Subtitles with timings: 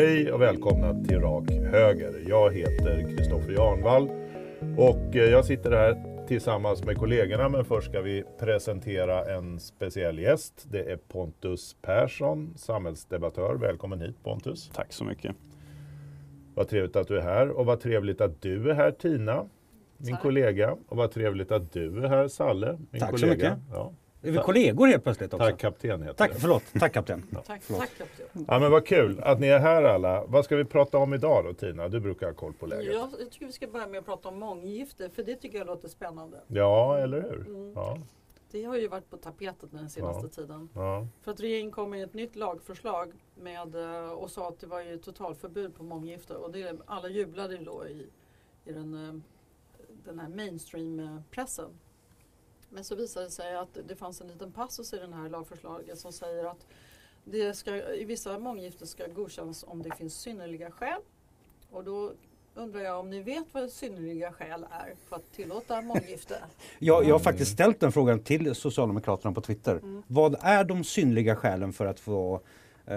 [0.00, 2.24] Hej och välkomna till Rak Höger.
[2.28, 4.10] Jag heter Kristoffer Jarnvall
[4.78, 10.18] och eh, jag sitter här tillsammans med kollegorna men först ska vi presentera en speciell
[10.18, 10.66] gäst.
[10.70, 13.54] Det är Pontus Persson, samhällsdebattör.
[13.54, 14.70] Välkommen hit Pontus.
[14.74, 15.36] Tack så mycket.
[16.54, 19.48] Vad trevligt att du är här och vad trevligt att du är här Tina,
[19.96, 20.22] min Tack.
[20.22, 20.76] kollega.
[20.88, 23.34] Och vad trevligt att du är här Salle, min Tack så kollega.
[23.34, 23.58] mycket.
[23.72, 23.92] Ja.
[24.22, 25.46] Är vi kollegor helt plötsligt också?
[25.46, 26.40] Tack kapten heter Tack, det.
[26.40, 26.62] förlåt.
[26.78, 27.22] Tack kapten.
[27.46, 27.80] Tack, Förlåt.
[27.80, 28.44] tack kapten.
[28.48, 30.24] Ja, men vad kul att ni är här alla.
[30.26, 31.88] Vad ska vi prata om idag då Tina?
[31.88, 32.94] Du brukar ha koll på läget.
[32.94, 35.66] Jag, jag tycker vi ska börja med att prata om månggifte för det tycker jag
[35.66, 36.40] låter spännande.
[36.46, 37.46] Ja, eller hur?
[37.48, 37.72] Mm.
[37.74, 37.98] Ja,
[38.50, 40.28] Det har ju varit på tapetet den senaste Ja.
[40.28, 40.68] tiden.
[40.74, 41.06] ja.
[41.22, 44.80] För att regeringen kom med ett nytt lagförslag med, eh, och sa att det var
[44.82, 46.34] ju totalförbud på månggifte.
[46.34, 48.06] Och det, alla jublade ju då i,
[48.64, 49.14] i den, eh,
[50.04, 51.70] den här mainstream-pressen.
[52.70, 55.98] Men så visade det sig att det fanns en liten passus i den här lagförslaget
[55.98, 56.66] som säger att
[57.24, 61.00] det ska, i vissa månggiften ska godkännas om det finns synnerliga skäl.
[61.70, 62.12] Och då
[62.54, 66.36] undrar jag om ni vet vad synnerliga skäl är för att tillåta månggifte?
[66.78, 69.76] Jag, jag har faktiskt ställt den frågan till Socialdemokraterna på Twitter.
[69.76, 70.02] Mm.
[70.06, 72.40] Vad är de synliga skälen för att få
[72.86, 72.96] eh,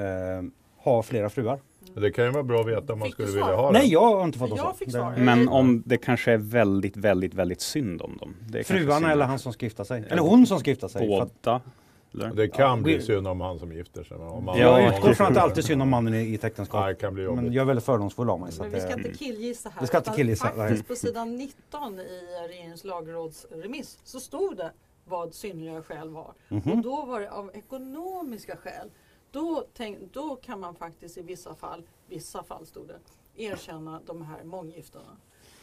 [0.78, 1.60] ha flera fruar?
[1.94, 3.80] Det kan ju vara bra att veta om man Fick skulle vilja ha det.
[3.80, 5.16] Nej, jag har inte fått något svar.
[5.18, 8.36] Men om det kanske är väldigt, väldigt, väldigt synd om dem.
[8.50, 10.04] Det Fruarna eller han som ska gifta sig?
[10.10, 11.08] Eller hon som ska gifta sig?
[11.08, 12.32] För att, Båda.
[12.36, 14.18] Det kan Ja, bli synd om han som gifter sig.
[14.18, 16.18] men Om man, Ja, jag utgår från att det alltid är synd om mannen i,
[16.18, 16.88] i ett Ja, äktenskap.
[16.88, 17.44] det kan bli jobbigt.
[17.44, 18.52] Men jag är väldigt fördomsfull av mig.
[18.52, 19.82] Så Men att, vi ska eh, inte killgissa här.
[19.82, 22.04] Vi ska inte killgissa, Faktiskt på sidan 19 i
[22.50, 24.72] regeringens lagrådsremiss så stod det
[25.06, 26.34] vad synnerliga skäl var.
[26.50, 26.72] mhm.
[26.72, 28.90] Och då var det av ekonomiska skäl.
[29.34, 33.00] Då, tänk, då kan man faktiskt i vissa fall, vissa fall stod det,
[33.44, 35.18] erkänna de här månggifterna.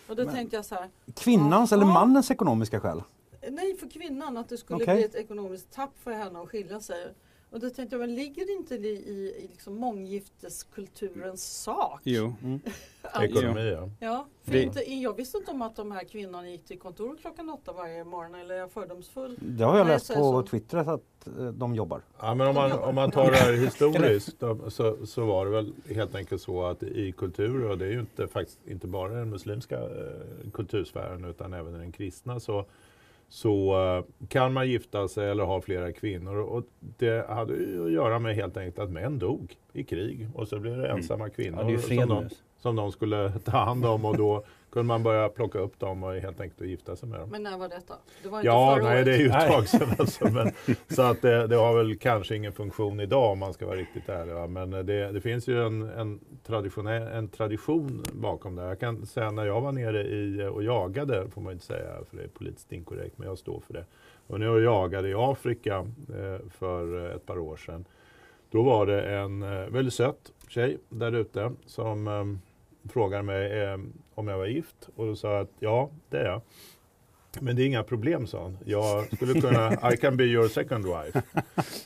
[0.08, 1.92] Och då Men- tänkte jag så här, Kvinnans eller Ja.
[1.92, 3.02] mannens ekonomiska skäl?
[3.50, 4.94] nej för kvinnan att det skulle Okej.
[4.96, 7.14] bli ett ekonomiskt tapp för henne att skilja sig.
[7.50, 12.00] Och då tänkte jag, men ligger det inte i, i, i liksom månggifteskulturens sak?
[12.04, 12.34] Jo.
[13.02, 13.88] Att- Ekonomi, ja.
[14.00, 17.20] Ja, för Det- inte, jag visste inte om att de här kvinnorna gick till kontoret
[17.20, 19.36] klockan åtta varje morgon eller är jag fördomsfull?
[19.40, 20.42] Det har jag Nej, läst på så.
[20.42, 22.02] Twitter att eh, de jobbar.
[22.20, 25.50] ja men om man, om man tar det här historiskt då, så, så var det
[25.50, 29.12] väl helt enkelt så att i kulturer, och det är ju inte, faktiskt inte bara
[29.12, 32.64] den muslimska eh, kultursfären utan även den kristna, så,
[33.30, 36.36] så eh, kan man gifta sig eller ha flera kvinnor.
[36.36, 40.28] Och det hade ju att göra med helt enkelt att män dog i krig.
[40.34, 43.84] Och så blev det ensamma kvinnor Ja, det som, de, som de skulle ta hand
[43.86, 47.20] om och då kunde man börja plocka upp dem och helt enkelt gifta sig med
[47.20, 47.28] dem.
[47.30, 47.94] Men när var detta?
[48.22, 49.04] Det var inte Ja, förra nej året.
[49.06, 49.88] det är ju ett tag sedan.
[49.98, 50.50] Alltså, men,
[50.88, 54.08] så att det, det har väl kanske ingen funktion idag om man ska vara riktigt
[54.08, 54.34] ärlig.
[54.34, 54.46] Va?
[54.46, 56.20] Men det, det finns ju en, en,
[57.12, 58.62] en tradition bakom det.
[58.62, 62.16] Jag kan säga när jag var nere i och jagade, får man inte säga för
[62.16, 63.84] det är politiskt inkorrekt, men jag står för det.
[64.26, 65.76] Och när jag jagade i Afrika
[66.08, 67.84] eh, för ett par år sedan.
[68.50, 72.24] Då var det en eh, väldigt söt tjej där ute som eh,
[72.88, 73.78] frågade mig eh,
[74.14, 76.40] om jag var gift och då sa jag att ja, det är jag.
[77.40, 78.58] Men det är inga problem, sa hon.
[78.64, 81.22] Jag skulle kunna, I can be your second wife.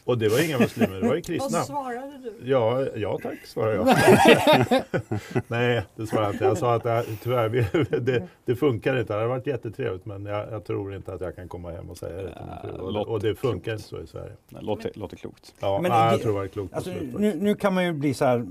[0.05, 1.63] Och det var inga muslimer, det var ju Vad kristna.
[1.63, 2.51] svarade du?
[2.51, 3.87] Ja, ja tack, svarade jag.
[5.49, 6.45] Nej, det svarade jag inte.
[6.45, 9.13] Jag sa att det, tyvärr, vi- det, det funkar inte.
[9.13, 11.99] Det hade varit jättetrevligt, men jag, jag tror inte att jag kan komma hem och
[11.99, 12.81] säga det till min fru.
[12.83, 14.33] Och, det- och det funkar inte så i Sverige.
[14.49, 15.55] Det låter, låter klokt.
[15.61, 17.93] Ja, Men nej, det- jag tror det var klokt Alltså, nu, nu kan man ju
[17.93, 18.47] bli så här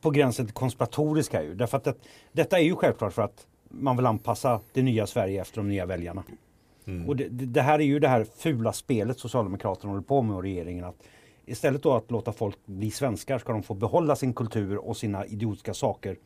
[0.00, 1.54] på gränsen till konspiratorisk här ju.
[1.54, 1.94] Därför att det,
[2.32, 5.86] detta är ju självklart för att man vill anpassa det nya Sverige efter de nya
[5.86, 6.22] väljarna.
[6.86, 7.08] Mm.
[7.08, 10.42] Och det, det här är ju det här fula spelet Socialdemokraterna håller på med och
[10.42, 10.84] regeringen.
[10.84, 11.02] Att
[11.46, 15.26] istället då att låta folk bli svenskar ska de få behålla sin kultur och sina
[15.26, 16.16] idiotiska saker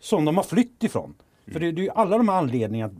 [0.00, 1.14] som de har flytt ifrån.
[1.52, 2.94] För det, det är ju alla de här anledningarna.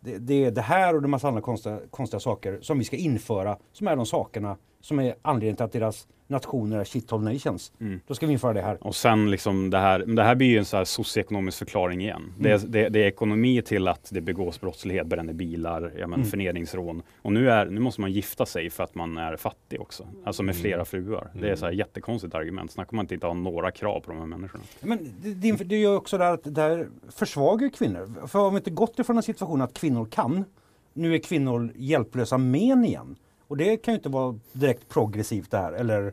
[0.00, 2.96] Det, det är det här och en massa andra konstiga, konstiga saker som vi ska
[2.96, 7.72] införa som är de sakerna som är anledningen till att deras nationer är shithole nations.
[7.80, 8.00] Mm.
[8.06, 8.86] Då ska vi införa det här.
[8.86, 12.32] Och sen liksom det här, det här blir ju en så här socioekonomisk förklaring igen.
[12.38, 16.20] Det, är, det, det är ekonomi till att det begås brottslighet, bränner bilar, ja, men
[16.20, 16.30] Mm.
[16.30, 17.02] förnedringsrån.
[17.22, 20.06] Och nu, är, nu måste man gifta sig för att man är fattig också.
[20.24, 21.30] Alltså med flera fruar.
[21.40, 22.72] Det är så här jättekonstigt argument.
[22.72, 24.64] Snacka man inte inte ha några krav på de här människorna.
[24.80, 28.26] Men det, det, gör också det här att det här försvagar ju kvinnor.
[28.26, 30.44] För har vi inte gått ifrån en situation att kvinnor kan,
[30.92, 33.16] nu är kvinnor hjälplösa men igen.
[33.50, 35.72] Och det kan ju inte vara direkt progressivt det här.
[35.72, 36.12] Eller,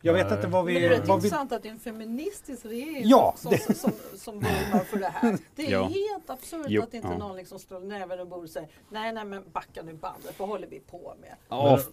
[0.00, 0.72] jag vet inte vad vi...
[0.72, 3.50] Men det är rätt vad vi intressant att det är en feministisk regering Ja, som,
[3.50, 5.38] det- som, som, som vurmar för det här.
[5.54, 5.82] Det är Ja.
[5.84, 7.18] helt absurt Jo, att inte ja.
[7.18, 10.48] någon liksom slår näven och bordet och säger nej, nej, men backa nu bandet, vad
[10.48, 11.34] håller vi på med?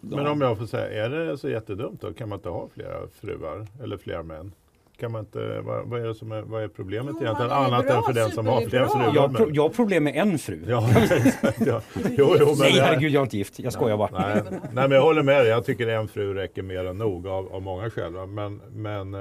[0.02, 2.14] Men, men om jag får säga, är det så jättedumt då?
[2.14, 4.52] Kan man inte ha flera fruar eller flera män?
[4.98, 7.52] Kan man inte, vad, vad är det som är, vad är problemet Jo, egentligen?
[7.52, 9.12] Annat än liberal, för den som har flera fruar.
[9.16, 10.66] Jag, har pro- jag har problem med en fru.
[10.68, 11.82] Ja, exakt, ja.
[11.96, 13.60] Jo, jo, men Nej jag- herregud, jag är inte gift.
[13.60, 14.10] Jag skojar bara.
[14.12, 15.48] Nej, nej, men jag håller med dig.
[15.48, 18.12] Jag tycker en fru räcker mer än nog av, av många skäl.
[18.28, 19.20] Men, men, eh,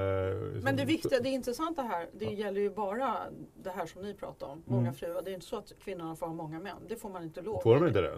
[0.63, 3.15] Men det viktiga, det intressanta här, det gäller ju bara
[3.63, 4.93] det här som ni pratar om, många Mm.
[4.93, 5.21] fruar.
[5.21, 6.77] Det är inte så att kvinnorna får ha många män.
[6.89, 8.11] Det får man inte lov Får de inte det,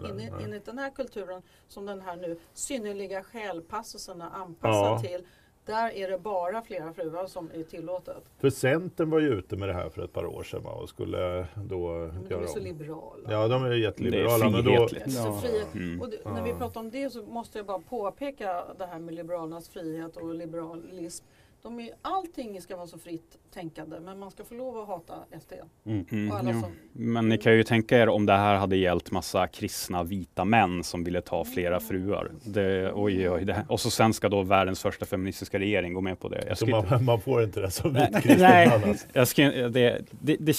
[0.44, 4.98] enligt den här kulturen som den här nu synnerliga skäl-passusen är anpassad Ja.
[4.98, 5.26] till.
[5.66, 8.22] Där är det bara flera fruar som är tillåtet.
[8.38, 10.88] För Centern var ju ute med det här för ett par år sedan va, och
[10.88, 12.64] skulle då Men de göra är så om.
[12.64, 13.28] liberala.
[13.32, 14.46] Ja, de är ju Det jätteliberala.
[14.46, 15.12] är men då, frihetligt.
[15.12, 15.40] Så Ja.
[15.42, 15.74] frihet.
[15.74, 16.00] Mm.
[16.00, 19.14] Och det, när vi pratar om det så måste jag bara påpeka det här med
[19.14, 21.24] liberalernas frihet och liberalism.
[21.66, 25.14] De är, allting ska vara så fritt tänkande men man ska få lov att hata
[25.40, 25.52] SD.
[25.86, 26.40] Mm, ja.
[26.42, 30.44] som, Men ni kan ju tänka er om det här hade gällt massa kristna vita
[30.44, 32.30] män som ville ta flera fruar.
[32.44, 36.20] Det, oj, oj, det, och så sen ska då världens första feministiska regering gå med
[36.20, 36.44] på det.
[36.48, 38.68] Jag så skulle, man, man får inte det som vit kristen nej.
[38.68, 40.56] man, jag skulle, det, det, det,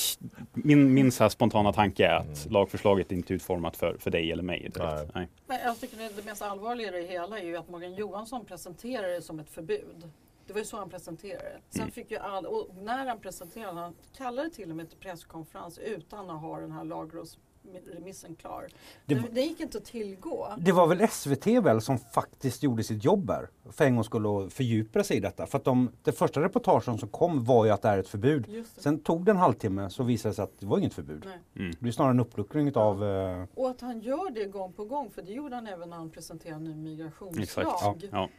[0.54, 4.32] min min så här spontana tanke är att lagförslaget inte är utformat för, för dig
[4.32, 4.72] eller mig.
[4.78, 5.10] Nej.
[5.16, 5.28] Nej.
[5.48, 8.46] Men jag tycker det, det mest allvarliga i det hela är ju att Morgan Johansson
[8.46, 10.12] presenterar det som ett förbud.
[10.48, 11.60] Det var ju så han presenterade det.
[11.70, 11.92] Sen Mm.
[11.92, 16.30] fick ju all, och när han presenterade han kallade till och med till presskonferens utan
[16.30, 18.68] att ha den här lagrådsremissen klar.
[19.06, 20.48] Det var- det gick inte att tillgå.
[20.58, 24.28] Det var väl SVT väl som faktiskt gjorde sitt jobb här för en gång skulle
[24.28, 25.46] och fördjupa sig i detta.
[25.46, 28.66] För att de, det första reportagen som kom var ju att det är ett förbud.
[28.78, 31.26] Sen tog det en halvtimme så visade det sig att det var inget förbud.
[31.56, 31.74] Mm.
[31.80, 35.10] Det är snarare en uppluckring av eh, Och att han gör det gång på gång,
[35.12, 37.44] för det gjorde han även när han presenterade en ny migrationslag.
[37.44, 38.04] Exakt.
[38.12, 38.30] Ja.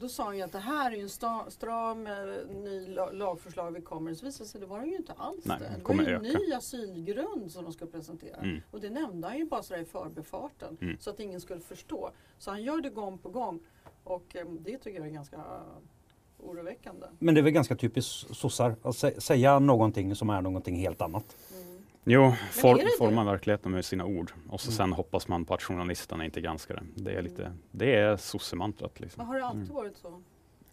[0.00, 2.12] Då sa han ju att det här är ju en sta, stram eh,
[2.54, 4.14] ny la, lagförslag vi kommer.
[4.14, 5.64] Så visade det sig det var det ju inte alls Nej, det.
[5.88, 6.38] det var ju en öka.
[6.38, 8.36] ny asylgrund som de skulle presentera.
[8.36, 8.60] Mm.
[8.70, 10.76] Och det nämnde han ju bara sådär i förbifarten.
[10.80, 10.96] Mm.
[11.00, 12.10] Så att ingen skulle förstå.
[12.38, 13.60] Så han gör det gång på gång.
[14.04, 15.40] Och eh, det tycker jag är ganska
[16.38, 17.06] oroväckande.
[17.18, 21.00] Men det är väl ganska typiskt sossar att sä- säga någonting som är någonting helt
[21.02, 21.36] annat.
[21.56, 21.57] Mm.
[22.10, 24.76] Jo, for, forma verkligheten med sina ord och så Mm.
[24.76, 27.02] sen hoppas man på att journalisterna inte granskar det.
[27.02, 29.20] Det är lite, det är sossemantrat liksom.
[29.20, 29.74] Men har det alltid Mm.
[29.74, 30.22] varit så?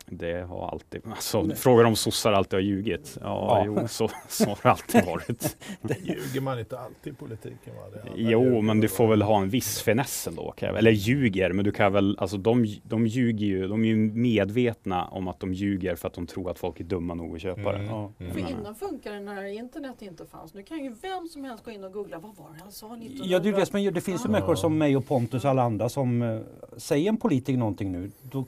[0.07, 3.17] Det har alltid, alltså frågar om sossar alltid har ljugit.
[3.21, 3.63] Ja, Ja.
[3.65, 5.57] jo, så, så har det alltid varit.
[6.03, 7.75] Ljuger man inte alltid i politiken?
[7.75, 7.81] Va?
[7.93, 10.53] Det Jo, men du får väl ha en viss finess ändå.
[10.57, 15.05] Eller ljuger, men du kan väl, alltså de, de ljuger ju, de är ju medvetna
[15.05, 17.71] om att de ljuger för att de tror att folk är dumma nog att köpa
[17.71, 17.77] det.
[17.77, 17.89] Mm.
[17.89, 18.11] Ja.
[18.19, 18.33] Mm.
[18.33, 20.53] För innan funkade det när internet inte fanns.
[20.53, 22.19] Nu kan ju vem som helst gå in och googla.
[22.19, 23.25] Vad var det han sa 1900?
[23.25, 23.49] Ja, det,
[23.79, 24.31] ju det, det finns ju Ja.
[24.31, 26.39] människor som mig och Pontus och alla andra som eh,
[26.77, 28.45] säger en politiker någonting nu, då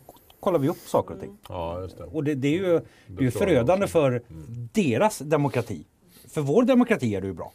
[0.47, 1.37] kollar vi upp saker och ting.
[1.49, 2.03] Ja, just det.
[2.03, 4.69] Och det, det är ju, det är ju förödande för Mm.
[4.73, 5.85] deras demokrati.
[6.29, 7.51] För vår demokrati är det ju bra.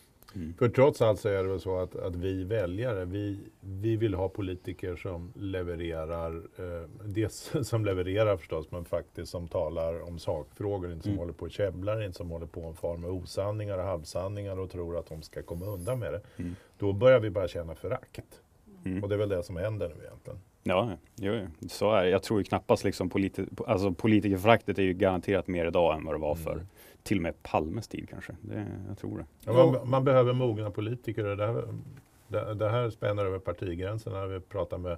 [0.59, 4.15] För trots allt så är det väl så att, att vi väljare, vi, vi vill
[4.15, 10.93] ha politiker som levererar, eh, dels som levererar förstås, men faktiskt som talar om sakfrågor,
[10.93, 11.19] inte som Mm.
[11.19, 14.71] håller på och käbblar, inte som håller på och far med osanningar och halvsanningar och
[14.71, 16.21] tror att de ska komma undan med det.
[16.37, 16.55] Mm.
[16.79, 18.41] Då börjar vi bara känna förakt.
[18.85, 19.03] Mm.
[19.03, 20.39] Och det är väl det som händer nu egentligen.
[20.63, 22.11] Ja, jo, så är det.
[22.11, 26.15] Jag tror ju knappast liksom politi alltså politikerföraktet är ju garanterat mer idag än vad
[26.15, 26.67] det var för Mm.
[27.03, 28.33] till och med Palmes tid kanske.
[28.41, 29.25] Det, jag tror det.
[29.45, 31.65] Ja, man, man behöver mogna politiker och det här,
[32.29, 34.27] det, det här spänner över partigränserna.
[34.27, 34.97] Vi pratar med,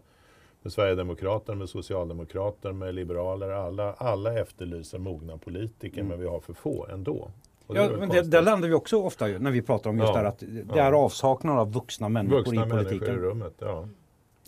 [0.63, 3.49] med Sverigedemokrater, med Socialdemokrater, med liberaler.
[3.51, 6.09] Alla, alla efterlyser mogna politiker Mm.
[6.11, 7.31] men vi har för få ändå.
[7.67, 10.09] Och Ja, men det, där landar vi också ofta ju, när vi pratar om just
[10.09, 10.13] Ja.
[10.13, 10.83] det här att det Ja.
[10.83, 13.17] är avsaknad av vuxna människor Vuxna i människor i politiken.
[13.17, 13.55] rummet.
[13.59, 13.89] Ja.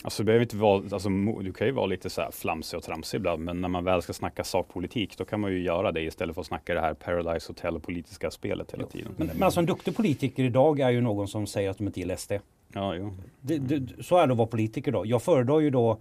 [0.03, 1.09] Alltså, det behöver inte vara, alltså,
[1.43, 4.03] du kan ju vara lite så här flamsig och tramsig ibland, men när man väl
[4.03, 6.95] ska snacka sakpolitik, då kan man ju göra det istället för att snacka det här
[6.95, 9.13] Paradise Hotel och politiska spelet hela tiden.
[9.17, 12.01] Men, men alltså en duktig politiker idag är ju någon som säger att de inte
[12.01, 12.33] gillar SD.
[12.73, 13.13] Ja, jo.
[13.41, 15.07] Det, det, så är det att vara politiker då.
[15.07, 15.99] Jag föredrar ju då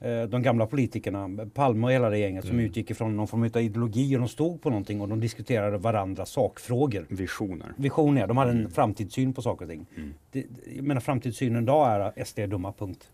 [0.00, 2.64] eh, de gamla politikerna, Palme och hela det gänget som Mm.
[2.66, 6.30] utgick ifrån någon form av ideologi och de stod på någonting och de diskuterade varandras
[6.30, 7.06] sakfrågor.
[7.08, 7.72] Visioner.
[7.76, 8.70] Visioner, de hade en Mm.
[8.70, 9.86] framtidssyn på saker och ting.
[9.96, 10.14] Mm.
[10.32, 13.08] Det, det- jag menar framtidssynen idag är att SD är dumma, punkt.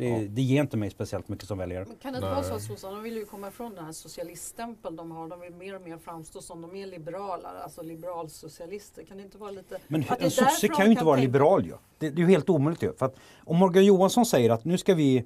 [0.00, 0.18] Det, Ja.
[0.28, 1.84] det ger inte mig speciellt mycket som väljare.
[1.88, 2.34] Men kan det inte Nej.
[2.34, 5.28] vara så att sossarna vill ju komma ifrån den här socialiststämpeln de har.
[5.28, 9.04] De vill mer och mer framstå som de är liberala, alltså liberalsocialister.
[9.04, 9.78] Kan det inte vara lite...
[9.88, 11.72] Men en sosse kan ju inte kan vara tänka- liberal ju.
[11.98, 12.92] Det, det är ju helt omöjligt ju.
[12.92, 15.24] För att om Morgan Johansson säger att nu ska vi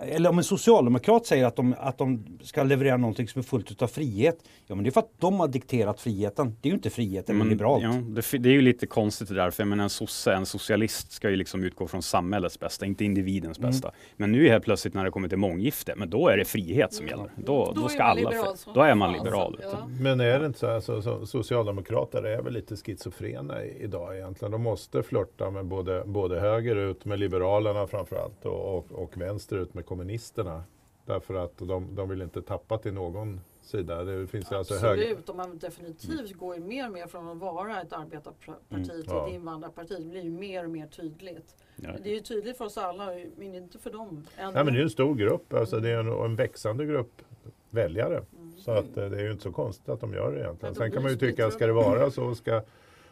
[0.00, 3.70] eller om en socialdemokrat säger att de, att de ska leverera någonting som är fullt
[3.70, 4.38] utav frihet.
[4.66, 6.56] Ja men det är för att de har dikterat friheten.
[6.60, 7.82] Det är ju inte frihet eller Men, liberalt.
[7.84, 10.46] Ja, det, det är ju lite konstigt det där, för jag menar, en sosse, en
[10.46, 13.70] socialist ska ju liksom utgå från samhällets bästa, inte individens Mm.
[13.70, 13.90] bästa.
[14.16, 17.06] Men nu helt plötsligt när det kommer till månggifte, men då är det frihet som
[17.06, 17.18] Mm.
[17.18, 17.32] gäller.
[17.36, 19.52] Då, Då då, ska alla, liberal för, då är man liberal.
[19.60, 19.76] så, vet du.
[19.94, 20.02] ja.
[20.02, 24.16] Men är det inte så här, så, så, socialdemokrater är väl lite schizofrena i- idag
[24.16, 24.52] egentligen.
[24.52, 29.86] De måste flörta med både, både högerut med liberalerna framförallt och, och, och vänsterut med
[29.94, 30.62] kommunisterna.
[31.06, 34.04] Därför att de, de vill inte tappa till någon sida.
[34.04, 35.00] Det finns ju alltså hög...
[35.00, 38.84] Absolut, och man definitivt går ju mer och mer från att vara ett arbetarparti Mm.
[38.84, 39.26] till Ja.
[39.28, 39.96] ett invandrarparti.
[39.98, 41.56] Det blir ju mer och mer tydligt.
[41.76, 41.90] Ja.
[42.02, 43.06] Det är ju tydligt för oss alla,
[43.36, 44.26] men inte för dem.
[44.36, 44.52] Än.
[44.54, 47.22] Nej, men det är ju en stor grupp, alltså det är en, en växande grupp
[47.70, 48.16] väljare.
[48.38, 48.52] Mm.
[48.58, 50.74] Så att eh, det är ju inte så konstigt att de gör det egentligen.
[50.74, 52.34] Sen kan man ju tycka, ska det vara så?
[52.34, 52.62] Ska,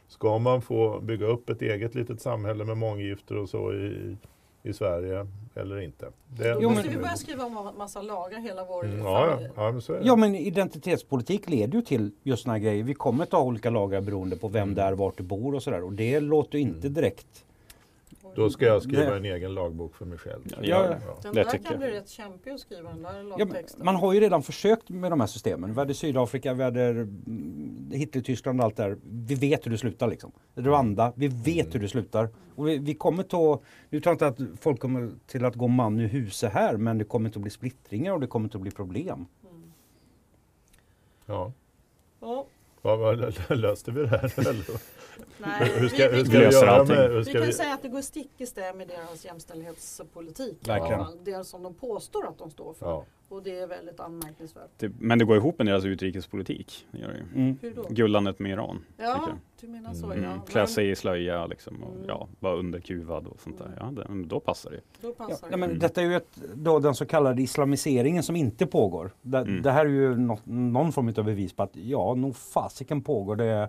[0.08, 4.16] ska man få bygga upp ett eget litet samhälle med månggifter och så i,
[4.68, 6.06] i Sverige eller inte?
[6.28, 9.38] Det, Jo, måste men- vi börja skriva om en massa lagar hela vår Mm, ja,
[9.56, 10.06] ja, men så är det.
[10.06, 12.82] Ja men identitetspolitik leder ju till just här grejer.
[12.84, 15.82] Vi kommer ta olika lagar beroende på vem det är, vart du bor och sådär.
[15.82, 17.44] Och det låter ju inte direkt
[18.38, 20.42] Då ska jag skriva en egen lagbok för mig själv.
[20.48, 20.84] Ja, ja.
[21.22, 21.80] Den Det där tycker kan jag.
[21.80, 23.84] bli rätt kämpig att skriva den där Ja, lagtexten.
[23.84, 25.72] man har ju redan försökt med de här systemen.
[25.72, 28.96] Vi hade Sydafrika, vi hade mm, Hitler-Tyskland och allt där.
[29.04, 30.32] Vi vet hur det slutar liksom.
[30.54, 32.28] Rwanda, vi vet hur det slutar.
[32.54, 35.68] Och vi, vi kommer ta, nu tror jag inte att folk kommer till att gå
[35.68, 38.56] man ur huset här, men det kommer inte att bli splittringar och det kommer inte
[38.56, 39.26] att bli problem.
[39.50, 39.72] Mm.
[41.26, 41.52] Ja.
[42.20, 42.46] Ja,
[42.82, 44.32] Vad, vad, löste vi det här?
[45.38, 46.96] Nej, hur ska, vi, hur vi, ska vi löser göra allting.
[46.96, 47.10] med...
[47.10, 50.68] Hur vi ska kan vi, säga att det går stick i stäv med deras jämställdhetspolitik.
[50.68, 51.04] Verkligen.
[51.04, 51.18] fall.
[51.24, 52.86] Det som de påstår att de står för.
[52.86, 53.04] ja.
[53.30, 54.70] Och det är väldigt anmärkningsvärt.
[54.78, 56.86] Det, men det går ihop med deras utrikespolitik.
[56.90, 57.40] Det gör det.
[57.40, 57.56] Mm.
[57.62, 57.86] Hur då?
[57.90, 58.84] Gullandet med Iran.
[58.96, 59.28] Ja,
[59.60, 60.22] du menar så Mm.
[60.24, 60.30] ja.
[60.30, 60.42] Mm.
[60.46, 62.04] Klä sig i slöja liksom och Mm.
[62.08, 63.76] ja, vara underkuvad och sånt där.
[63.80, 64.80] Ja, det, då passar det.
[65.00, 65.56] Då Ja, passar ja, det.
[65.56, 65.80] men Mm.
[65.80, 69.10] detta är ju ett, då den så kallade islamiseringen som inte pågår.
[69.22, 69.62] Det, Mm.
[69.62, 73.36] det här är ju nå- någon form av bevis på att ja, nog fasiken pågår
[73.36, 73.68] det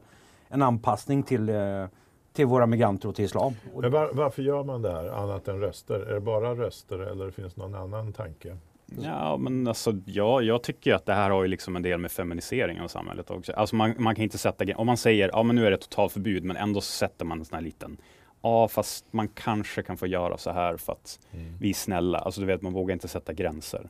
[0.50, 1.86] en anpassning till, eh,
[2.34, 3.53] till våra migranter och till islam.
[3.75, 6.00] Men var, varför gör man det här annat än röster?
[6.00, 8.58] Är det bara röster eller finns det någon annan tanke?
[9.01, 12.12] Ja, men alltså, ja, jag tycker att det här har ju liksom en del med
[12.12, 13.53] feminisering av samhället också.
[13.53, 16.44] Alltså man, man kan inte sätta, om man säger, ja men nu är det totalförbud,
[16.44, 17.98] men ändå så sätter man en sån här liten,
[18.41, 21.20] ja fast man kanske kan få göra så här för att
[21.60, 22.18] vi är snälla.
[22.20, 23.89] Alltså du vet, man vågar inte sätta gränser.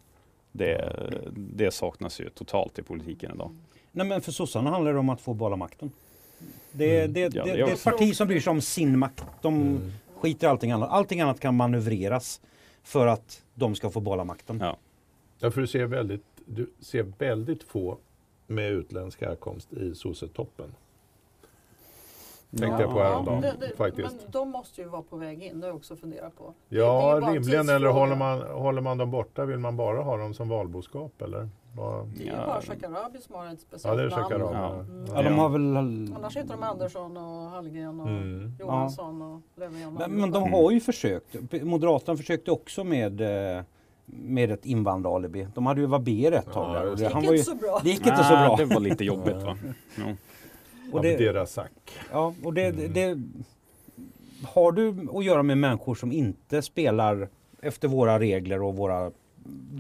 [0.52, 0.94] Det,
[1.36, 3.56] det saknas ju totalt i politiken idag.
[3.92, 5.92] Nej men för sossarna handlar det om att få behålla makten.
[6.72, 7.14] Det, Mm.
[7.14, 9.24] det, Ja, det, det är ett parti som bryr sig om sin makt.
[9.42, 9.92] De Mm.
[10.16, 10.90] skiter i allting annat.
[10.90, 12.42] Allting annat kan manövreras
[12.84, 14.60] för att de ska få behålla makten.
[14.62, 14.78] Ja.
[15.40, 17.98] Ja, för du ser väldigt, du ser väldigt få
[18.48, 20.76] med utländsk härkomst i sossetoppen.
[22.58, 23.04] Tänkte jag på Ja.
[23.04, 24.08] häromdagen det, det, faktiskt.
[24.24, 26.54] Men de måste ju vara på väg in, det har jag också funderat på.
[26.70, 27.70] Ja, det rimligen.
[27.70, 29.46] Eller håller man, håller man dem borta?
[29.46, 31.22] Vill man bara ha dem som valboskap?
[31.22, 31.50] Eller?
[31.80, 32.46] Vad- Det är ju Ja.
[32.46, 34.54] bara Shekarabi som har ett Ja, speciellt det är namn.
[34.56, 34.74] Ja.
[34.80, 35.06] Mm.
[35.16, 35.78] Ja, de har väl...
[36.18, 38.52] Annars heter de Andersson och Hallgren och Mm.
[38.60, 39.88] Johansson och Löfven.
[39.88, 41.36] och Men, men de har ju försökt.
[41.64, 43.22] Moderaterna försökte också med,
[43.58, 43.64] eh,
[44.06, 45.48] med ett invandraralibi.
[45.56, 47.56] De hade ju Wabér ett tag Ja, Det det, gick han var ju, inte så
[47.56, 47.80] bra.
[47.84, 48.56] det gick inte så bra.
[48.58, 49.58] Det var lite jobbigt va?
[50.94, 51.72] Och det, Abderrazak.
[52.12, 52.94] ja, och det, Mm.
[52.94, 53.18] det,
[54.48, 57.30] har du att göra med människor som inte spelar
[57.62, 59.12] efter våra regler och våra,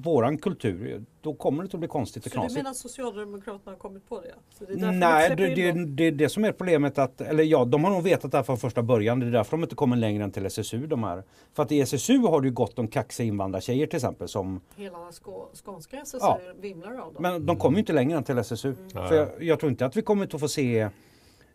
[0.03, 2.57] våran kultur, då kommer det att bli konstigt och Så du knasigt.
[2.57, 4.33] menar att Socialdemokraterna har kommit på det?
[4.57, 7.43] Så det är Nej, de det, det, det är det som är problemet att, eller
[7.43, 9.19] ja, de har nog vetat det här från första början.
[9.19, 11.23] Det är därför de inte kommer längre än till SSU de här.
[11.53, 15.11] För att i SSU har du ju gott om kaxiga invandrartjejer till exempel som, Hela
[15.11, 16.39] skå, skånska SSU Ja.
[16.61, 17.15] vimlar av dem.
[17.19, 18.73] men de kommer ju inte längre än till SSU.
[18.93, 19.07] Nej.
[19.07, 20.89] För jag, jag tror inte att vi kommer att få se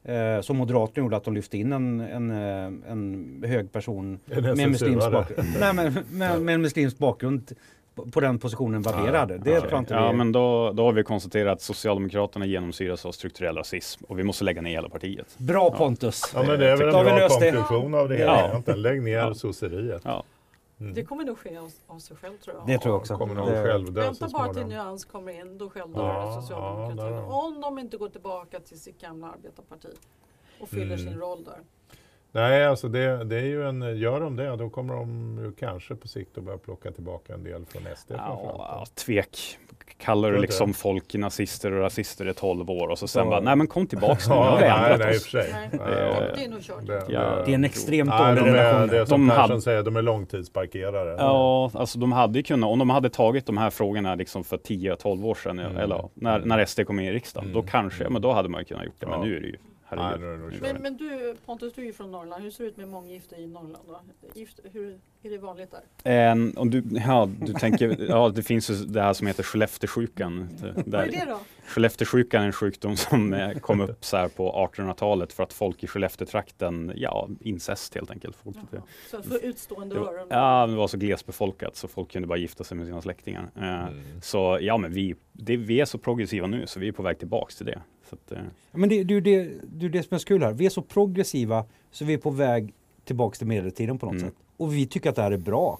[0.05, 4.43] eh, som Moderaterna gjorde att de lyfte in en, en, eh, en hög person En
[4.43, 5.49] med muslimsk bakgrund.
[5.61, 7.53] Nej, men, med, med en muslimsk bakgrund
[8.13, 9.39] på- den positionen Wabér hade.
[9.39, 9.61] Det Ja.
[9.61, 10.17] tror jag inte Ja, vi...
[10.17, 14.45] men då, då har vi konstaterat att Socialdemokraterna genomsyras av strukturell rasism och vi måste
[14.45, 15.35] lägga ner hela partiet.
[15.39, 16.23] Bra Pontus!
[16.35, 17.53] Ja, men det är väl en bra löst det.
[17.53, 18.75] konklusion av det hela Ja.
[18.75, 19.35] Lägg ner Ja.
[19.35, 20.03] sosseriet.
[20.05, 20.23] Ja.
[20.81, 20.95] Mm.
[20.95, 22.67] Det kommer nog ske av, av sig själv tror jag.
[22.67, 23.17] Det tror jag också.
[23.17, 24.67] Kommer Det- själv Vänta bara till.
[24.67, 27.15] Nyans kommer in, då själv Ja, ja, socialdemokratin.
[27.19, 29.89] har- Om de inte går tillbaka till sitt gamla arbetarparti
[30.61, 30.99] och fyller Mm.
[30.99, 31.59] sin roll där.
[32.35, 35.95] Nej, alltså det, det är ju en, gör de det då kommer de ju kanske
[35.95, 39.59] på sikt att börja plocka tillbaka en del från SD Ja, tvek.
[39.99, 40.79] Kallar du liksom inte.
[40.81, 43.31] folk nazister och rasister i 12 år och så sen Ja.
[43.31, 45.25] bara, nej men kom tillbaks nu, Ja, har vi nej, ändrat nej, i och oss.
[45.25, 45.51] för sig.
[45.53, 45.69] Nej.
[45.73, 46.87] Nej, Det- Det är nog kört.
[46.87, 47.21] det- Ja.
[47.47, 48.89] Det är en extremt Nej, dålig de är, relation.
[48.89, 51.17] det är som De Persson hade- säger, de är långtidsparkerare.
[51.19, 54.57] Ja, alltså de hade ju kunnat, om de hade tagit de här frågorna liksom för
[54.57, 55.77] 10-12 år sedan, Mm.
[55.77, 57.71] eller när, när SD kom in i riksdagen, då Mm.
[57.71, 59.07] kanske, men då hade man kunnat gjort det.
[59.07, 59.25] Men Ja.
[59.25, 59.61] nu är det ju, Nej,
[60.03, 60.53] herregud.
[60.53, 60.73] det kört.
[60.73, 62.43] Men, men du Pontus, du är ju från Norrland.
[62.43, 64.11] Hur ser det ut med månggifte i Norrland?
[64.21, 64.29] Då?
[64.41, 65.71] Gift, hur är det vanligt
[66.03, 66.11] där?
[66.13, 70.49] En, om du, ja, du tänker, ja det finns ju det här som heter Skellefteåsjukan.
[70.61, 71.39] Det- Vad är Där, det då?
[71.67, 75.85] Skellefteåsjukan är en sjukdom som eh, kom upp så här på 1800-talet för att folk
[75.85, 78.37] i Skellefteåtrakten, ja incest helt enkelt.
[78.37, 80.27] Folk tyckte- Så för utstående det var, öron?
[80.31, 83.51] ja, det var så glesbefolkat så folk kunde bara gifta sig med sina släktingar.
[83.57, 84.21] Eh, Mm.
[84.23, 87.19] Så ja, men vi, det, vi är så progressiva nu så vi är på väg
[87.19, 87.81] tillbaks till det.
[88.29, 90.53] Så att, eh, Men det, det, det, det är det som är så kul här.
[90.53, 94.25] Vi är så progressiva så vi är på väg tillbaks till medeltiden på något Mm.
[94.29, 94.35] sätt.
[94.57, 95.79] Och vi tycker att det här är bra.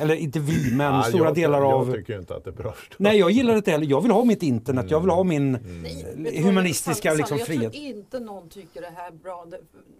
[0.00, 1.92] Eller inte vi, men Ja, stora jag, delar jag av...
[1.92, 2.74] tycker inte att det är bra.
[2.96, 3.86] Nej, jag gillar det inte heller.
[3.86, 4.90] Jag vill ha mitt internet.
[4.90, 7.72] Jag vill ha min vet du vad, humanistiska Sally, liksom, Jag frihet.
[7.72, 9.46] tror inte någon tycker det här är bra.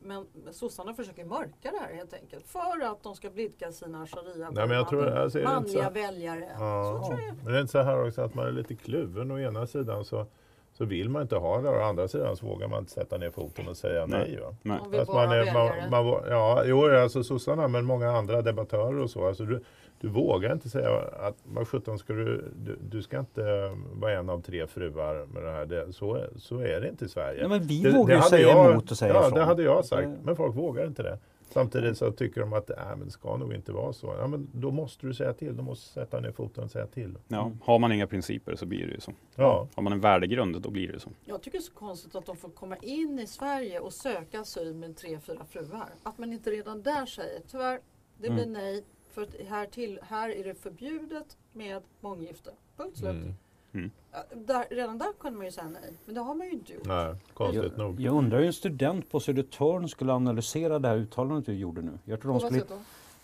[0.02, 2.46] Men sossarna försöker mörka det här helt enkelt.
[2.46, 5.70] För att de ska blidka sina sharia Nej, men jag tror, alltså, är det inte
[5.70, 6.40] så, manliga väljare.
[6.58, 7.34] Så ja, tror jag.
[7.44, 9.30] men det är inte så här också att man är lite kluven.
[9.30, 10.26] Å ena sidan så,
[10.78, 13.30] så vill man inte ha det, å andra sidan så vågar man inte sätta ner
[13.30, 14.18] foten och säga nej.
[14.30, 14.40] Nej.
[14.40, 14.54] va?
[14.90, 15.04] Nej.
[15.06, 19.26] Bara man är, man, man, ja, jo, alltså sossarna, men många andra debattörer och så.
[19.28, 19.60] Alltså, du,
[20.00, 23.42] du vågar inte säga att vad sjutton ska du, du, du ska inte
[23.92, 25.66] vara en av tre fruar med det här.
[25.66, 27.42] Det, så, är- så är det inte i Sverige.
[27.42, 29.38] Ja, men vi Det- vågar det ju säga jag, emot och säga Ja, ifrån.
[29.38, 30.08] det hade jag sagt.
[30.22, 31.18] Men folk vågar inte det.
[31.50, 34.14] Samtidigt så tycker de att äh, men det ska nog inte vara så.
[34.18, 35.56] Ja, men då måste du säga till.
[35.56, 37.18] Du måste sätta ner foten och säga till.
[37.28, 39.12] Ja, har man inga principer så blir det ju så.
[39.34, 39.68] Ja.
[39.74, 41.10] Har man en värdegrund då blir det så.
[41.24, 44.40] Jag tycker det är så konstigt att de får komma in i Sverige och söka
[44.40, 45.88] asyl med tre, fyra fruar.
[46.02, 47.80] Att man inte redan där säger tyvärr,
[48.18, 48.52] det blir Mm.
[48.52, 48.84] nej.
[49.10, 52.50] För att här, till, här är det förbjudet med månggifte.
[52.76, 53.10] Punkt slut.
[53.10, 53.34] Mm.
[54.12, 55.92] Ja, Där, redan där kunde man ju säga nej.
[56.04, 56.84] Men det har man ju inte gjort.
[56.86, 58.00] Nej, konstigt Jag, nog.
[58.00, 61.92] jag undrar hur en student på Södertörn skulle analysera det här uttalandet du gjorde nu.
[62.04, 62.60] Jag tror de skulle...
[62.60, 62.74] sätt då?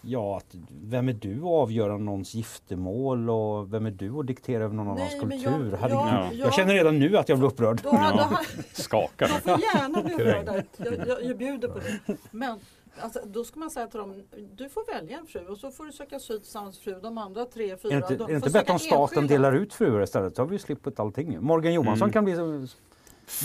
[0.06, 4.64] Ja, att vem är du att avgöra någons giftermål och vem är du att diktera
[4.64, 5.38] över någon annans kultur?
[5.70, 5.80] jag- Herregud.
[6.12, 6.28] Ja.
[6.32, 7.80] jag- Jag känner redan nu att jag blir upprörd.
[7.82, 8.40] Då hade Ja.
[8.72, 9.28] Skakar.
[9.28, 10.48] de får gärna bli Kränkt.
[10.48, 10.62] upprörda.
[10.98, 12.16] Jag, jag, jag bjuder på det.
[12.30, 12.58] Men
[13.00, 14.22] alltså, då ska man säga till dem,
[14.56, 16.98] du får välja en fru och så får du söka asyl tillsammans fru.
[17.02, 19.34] De andra tre, fyra, Är det inte, de är inte bättre om staten enskilda.
[19.34, 20.36] delar ut fruar istället?
[20.36, 21.42] Så har vi ju sluppit allting.
[21.44, 22.12] Morgan Johansson Mm.
[22.12, 22.34] kan bli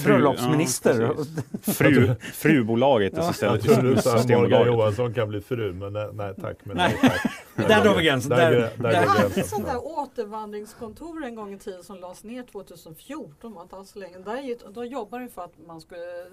[0.06, 1.02] bröllopsminister.
[1.02, 1.24] ja.
[1.74, 3.30] Fru, frubolaget Ja.
[3.32, 4.68] istället sa att Morgan Systembolaget.
[4.68, 6.58] Johansson kan bli fru, men nej, nej tack.
[6.64, 6.98] Men Nej.
[7.02, 7.32] nej, tack.
[7.68, 8.30] Där drar vi gränsen.
[8.30, 13.54] Där, Där- där, hade sånt där återvandringskontor en gång i tiden som lades ner 2014,
[13.54, 14.18] var inte alls så länge.
[14.20, 16.26] Där, gick- då jobbade vi för att man skulle,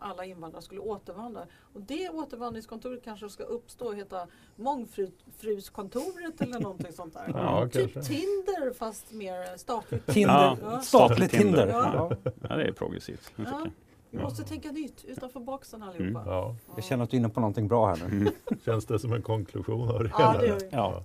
[0.00, 1.40] alla invandrare skulle återvandra.
[1.74, 7.24] Och det återvandringskontoret kanske ska uppstå och heta Mångfruskontoret eller någonting sånt där.
[7.34, 8.12] Ja, typ kanske.
[8.14, 10.06] Tinder fast mer statligt.
[10.06, 10.56] Tinder.
[10.62, 10.80] Ja.
[10.80, 11.66] Statligt Tinder.
[11.66, 11.92] Ja.
[12.24, 12.30] Ja.
[12.48, 13.32] Ja, det är progressivt.
[13.36, 13.66] Ja.
[14.10, 16.20] Vi måste tänka nytt utanför boxen allihopa.
[16.20, 16.32] Mm.
[16.32, 18.16] Ja, Jag känner att du är inne på någonting bra här nu.
[18.16, 18.32] Mm.
[18.64, 20.40] känns det som en konklusion av det Ja, hela?
[20.40, 20.68] det gör vi.
[20.72, 21.04] Ja.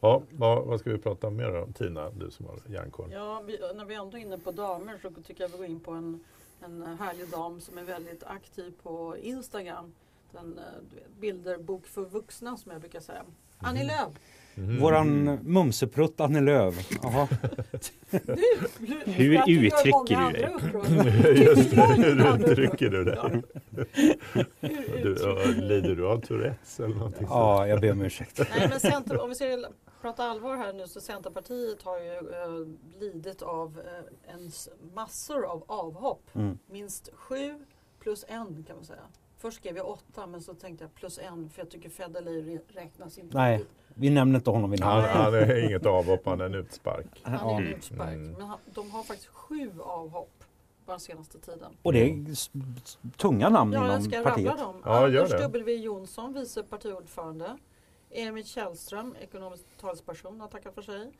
[0.00, 1.72] Ja, vad, vad ska vi prata mer om?
[1.72, 3.10] Tina, du som har järnkoll.
[3.12, 5.80] Ja, vi, när vi ändå är inne på damer så tycker jag vi går in
[5.80, 6.20] på en,
[6.64, 9.92] en härlig dam som är väldigt aktiv på Instagram.
[10.32, 13.22] Den, eh, du vet, bilderbok för vuxna som jag brukar säga.
[13.58, 14.12] Annie Lööf.
[14.58, 14.80] Mhm.
[14.80, 16.90] Våran mumseprutt Annie Lööf.
[19.04, 20.50] Hur uttrycker du dig?
[21.44, 23.30] Just det, hur uttrycker du ja,
[25.62, 27.30] lider du av Tourettes eller någonting sånt?
[27.30, 28.40] Ja, jag ber om ursäkt.
[28.58, 29.64] Nej, men center, om vi ska
[30.00, 34.50] prata allvar här nu så Centerpartiet har ju eh, lidit av eh, en
[34.94, 36.30] massor av avhopp.
[36.34, 36.58] Mm.
[36.66, 37.64] Minst sju
[38.00, 39.02] plus en kan man säga.
[39.38, 43.18] Först skrev jag åtta men så tänkte jag plus en för jag tycker Federley räknas
[43.18, 43.36] inte.
[43.36, 43.58] Nej.
[43.58, 43.68] dit.
[43.98, 45.08] Vi nämner inte honom vid Han, namn.
[45.12, 47.06] han är inget avhopp, han är en utspark.
[47.22, 47.56] Han är Ja.
[47.60, 48.12] en utspark.
[48.14, 48.32] Mm.
[48.32, 50.44] Men han, de har faktiskt sju avhopp
[50.86, 51.72] bara senaste tiden.
[51.82, 52.50] Och det är s-
[53.16, 54.48] tunga namn Ja, jag inom ska partiet.
[54.50, 54.82] rabbla dem.
[54.84, 55.30] Ja, Anders.
[55.30, 57.58] W Jonsson, vice partiordförande.
[58.10, 61.12] Emil Källström, ekonomisk talesperson, har tackat för sig.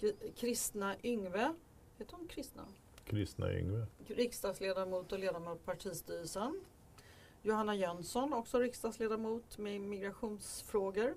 [0.00, 1.54] Kri- Kristna Yngve,
[1.98, 2.62] heter hon Kristna?
[3.04, 3.86] Kristna Yngve.
[4.06, 6.60] Riksdagsledamot och ledamot av partistyrelsen.
[7.42, 11.14] Johanna Jönsson, också riksdagsledamot med migrationsfrågor.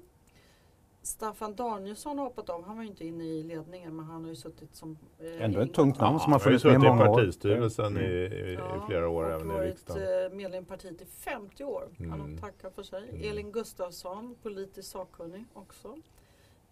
[1.08, 2.64] Staffan Danielsson har hoppat av.
[2.64, 4.98] Han var ju inte inne i ledningen men han har ju suttit som...
[5.20, 7.10] Eh, Ändå ett tungt namn som har Han har funnits med i suttit i många
[7.10, 7.16] år.
[7.18, 10.26] partistyrelsen i, i, i Ja, flera år och även i varit riksdagen.
[10.26, 11.90] eh, medlem i partiet i 50 år.
[11.98, 12.20] Han Mm.
[12.32, 13.10] har tackat för sig.
[13.10, 13.30] Mm.
[13.30, 15.96] Elin Gustafsson, politisk sakkunnig också.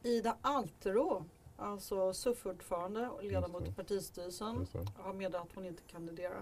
[0.04, 1.24] Ida Alterå,
[1.58, 4.67] alltså SUF-ordförande och ledamot i partistyrelsen.
[4.98, 6.41] Har meddelat att hon inte kandiderar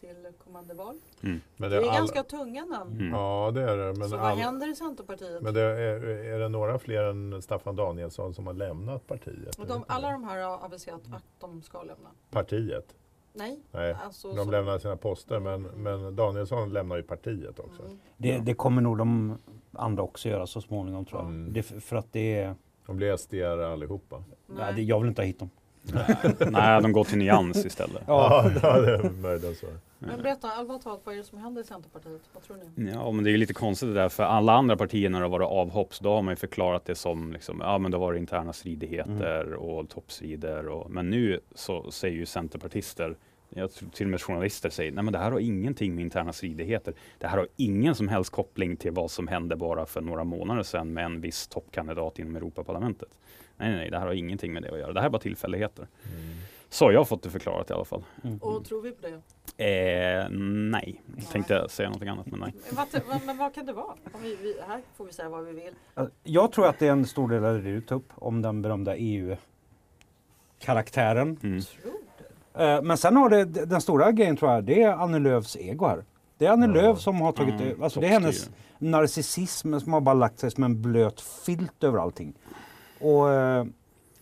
[0.00, 0.94] till kommande val.
[1.20, 1.96] Men Det det är är all...
[1.96, 2.92] ganska tunga namn.
[3.00, 3.12] Mm.
[3.12, 3.98] Ja, det är det.
[3.98, 4.20] Men, Så all...
[4.22, 5.42] vad händer i Centerpartiet?
[5.42, 9.58] men det är, är det några fler än Staffan Danielsson som har lämnat partiet?
[9.58, 12.10] Och de, alla de här har aviserat att de ska lämna.
[12.30, 12.94] Partiet?
[13.32, 14.32] Nej, Nej, alltså...
[14.32, 17.82] de lämnar sina poster men, men Danielsson lämnar ju partiet också.
[17.82, 17.98] Mm.
[18.16, 19.38] Det, det kommer nog de
[19.72, 21.28] andra också göra så småningom tror jag.
[21.28, 21.52] Mm.
[21.52, 22.54] Det, för att det är...
[22.86, 23.34] De blir SD
[23.72, 24.22] allihopa.
[24.46, 24.74] Nej.
[24.74, 25.50] det, jag vill inte ha hit dem.
[26.50, 28.02] Nej, de går till nyans istället.
[28.06, 28.50] Ja.
[28.62, 29.66] ja det är möjligt så.
[30.02, 32.22] Men berätta allvarligt talat, vad är det som händer i Centerpartiet?
[32.32, 32.90] Vad tror ni?
[32.92, 35.24] Ja, men det är ju lite konstigt det där, för alla andra partier när det
[35.24, 37.98] har varit avhopp, så då har man ju förklarat det som, liksom, ja men det
[37.98, 40.68] var interna stridigheter och toppstrider.
[40.68, 43.16] Och, men nu så säger ju centerpartister,
[43.48, 46.32] jag tror till och med journalister säger, nej men det här har ingenting med interna
[46.32, 46.94] stridigheter.
[47.18, 50.62] Det här har ingen som helst koppling till vad som hände bara för några månader
[50.62, 53.18] sedan med en viss toppkandidat inom Europaparlamentet.
[53.56, 54.92] Nej, nej, nej, det här har ingenting med det att göra.
[54.92, 55.86] Det här är bara tillfälligheter.
[56.04, 56.36] Mm.
[56.72, 58.04] Så har jag fått det förklarat i alla fall.
[58.24, 58.38] Mm.
[58.38, 59.20] Och tror vi på det?
[59.64, 61.02] Eh, nej,
[61.32, 62.54] tänkte jag säga någonting annat men nej.
[62.70, 63.86] Men vad, men vad kan det vara?
[64.12, 65.74] Om vi, vi, här får vi säga vad vi vill.
[66.22, 68.62] Jag tror att det är en stor del av det du tog upp om den
[68.62, 71.38] berömda EU-karaktären.
[71.42, 71.60] Mm.
[71.62, 71.92] Tror
[72.54, 72.62] du?
[72.64, 75.86] Eh, Men sen har det den stora grejen tror jag, det är Annie Lööfs ego
[75.86, 76.04] här.
[76.38, 76.72] Det är Annie Ja.
[76.72, 80.50] Lööf som har tagit, Mm, alltså det är hennes narcissism som har bara lagt sig
[80.50, 82.34] som en blöt filt över allting.
[83.00, 83.64] Och eh,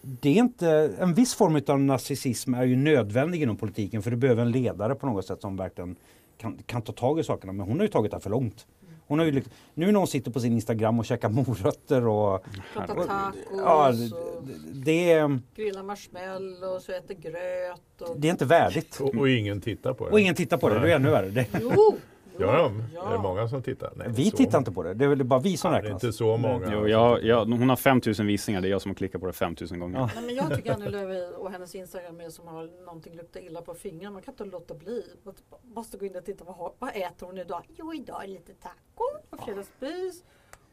[0.03, 4.17] det är inte, en viss form av narcissism är ju nödvändig inom politiken för du
[4.17, 5.97] behöver en ledare på något sätt som verkligen
[6.37, 7.53] kan, kan ta tag i sakerna.
[7.53, 8.67] Men hon har ju tagit det för långt.
[9.07, 12.45] Hon har ju, liksom- nu när hon sitter på sin Instagram och käkar morötter och
[12.73, 13.07] Prata Herregud.
[13.07, 18.11] tacos ja, det, och det, är, grilla marshmallows och äter gröt.
[18.11, 18.21] Och...
[18.21, 19.01] det är inte värdigt.
[19.01, 20.11] Och, och ingen tittar på det.
[20.11, 21.29] Och ingen tittar på det, det är ännu värre.
[21.29, 21.97] Det, Jo!
[22.47, 22.83] De?
[22.95, 23.09] Ja.
[23.09, 23.93] Är det många som tittar?
[23.97, 24.59] Nej, vi tittar många.
[24.59, 26.05] inte på det, det är väl bara vi som Ja, det är räknas.
[26.05, 26.69] inte så många.
[26.73, 29.33] Jo, jag, jag, hon har 5000 visningar, det är jag som har klickat på det
[29.33, 29.99] 5000 gånger.
[29.99, 30.11] Ja.
[30.15, 33.63] Nej, men jag tycker Annie Lööf och hennes Instagram är som har någonting luktar illa
[33.63, 34.11] på fingrarna.
[34.13, 35.03] Man kan inte låta bli.
[35.25, 35.35] Man
[35.75, 36.45] måste gå in och titta.
[36.45, 37.63] Vad, vad äter hon idag?
[37.77, 40.23] Jo, idag är lite taco och fredagsmys.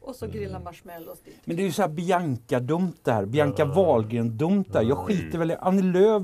[0.00, 1.18] Och så grilla marshmallows.
[1.24, 3.72] Det är Men det är ju så här Bianca-dumt där, Bianca Ja.
[3.74, 4.82] Wahlgren-dumt där.
[4.82, 6.22] Jag skiter väl i Annie Lööf.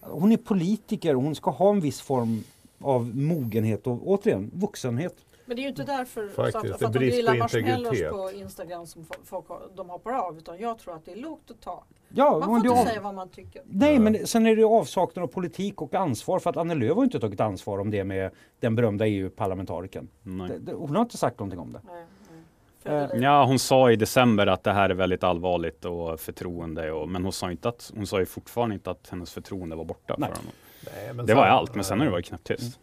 [0.00, 2.44] Hon är politiker och hon ska ha en viss form
[2.80, 5.14] av mogenhet och återigen vuxenhet.
[5.44, 8.30] Men det är ju inte därför Faktiskt, så att, för att de grillar marshmallows på
[8.34, 10.38] Instagram som fo- folk har, de hoppar av.
[10.38, 11.84] Utan jag tror att det är lågt att ta.
[12.08, 12.84] Ja, Man får inte av...
[12.86, 13.62] säga vad man tycker.
[13.66, 14.00] Nej, Ja.
[14.00, 17.04] men sen är det ju avsaknad av politik och ansvar för att Annie Lööf har
[17.04, 20.08] inte tagit ansvar om det med den berömda EU-parlamentarikern.
[20.24, 21.80] Hon har inte sagt någonting om det.
[21.86, 22.04] Nej.
[22.84, 23.08] Eh.
[23.22, 26.92] Ja, hon sa i december att det här är väldigt allvarligt och förtroende.
[26.92, 29.84] Och, men hon sa, inte att, hon sa ju fortfarande inte att hennes förtroende var
[29.84, 30.28] borta Nej.
[30.28, 30.52] för honom.
[30.86, 32.78] Nej, Det var allt, men sen har det varit knäpptyst.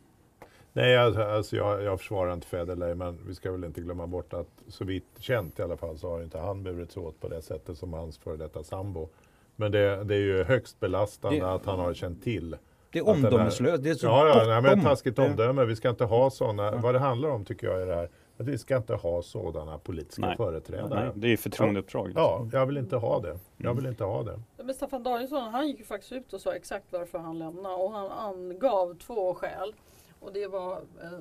[0.74, 4.34] Nej, alltså, alltså jag, jag försvarar inte Federley, men vi ska väl inte glömma bort
[4.34, 7.42] att så vitt känt i alla fall så har inte han burits åt på det
[7.42, 9.10] sättet som hans före detta sambo.
[9.56, 12.56] Men det, det är ju högst belastande Det- att han har känt till.
[12.92, 13.84] Det är omdömeslöst.
[13.84, 15.66] Det är så Ja, ja nej, men taskigt omdöme.
[15.66, 16.72] Vi ska inte ha sådana.
[16.72, 18.10] Vad det handlar om tycker jag är det här.
[18.40, 20.38] Att vi ska inte ha sådana politiska Nej.
[20.38, 21.04] företrädare.
[21.04, 22.12] Nej, det är förtroendeuppdrag.
[22.16, 23.40] Ja, jag vill inte ha det.
[23.58, 23.76] Jag Mm.
[23.76, 24.40] vill inte ha det.
[24.58, 27.92] Men Staffan Danielsson han gick ju faktiskt ut och sa exakt varför han lämnade och
[27.92, 29.74] han angav två skäl.
[30.20, 31.20] Och det var eh,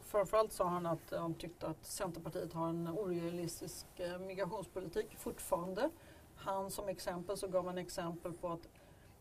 [0.00, 5.90] framförallt sa han att han tyckte att Centerpartiet har en orealistisk eh, migrationspolitik fortfarande.
[6.36, 8.68] Han som exempel så gav han exempel på att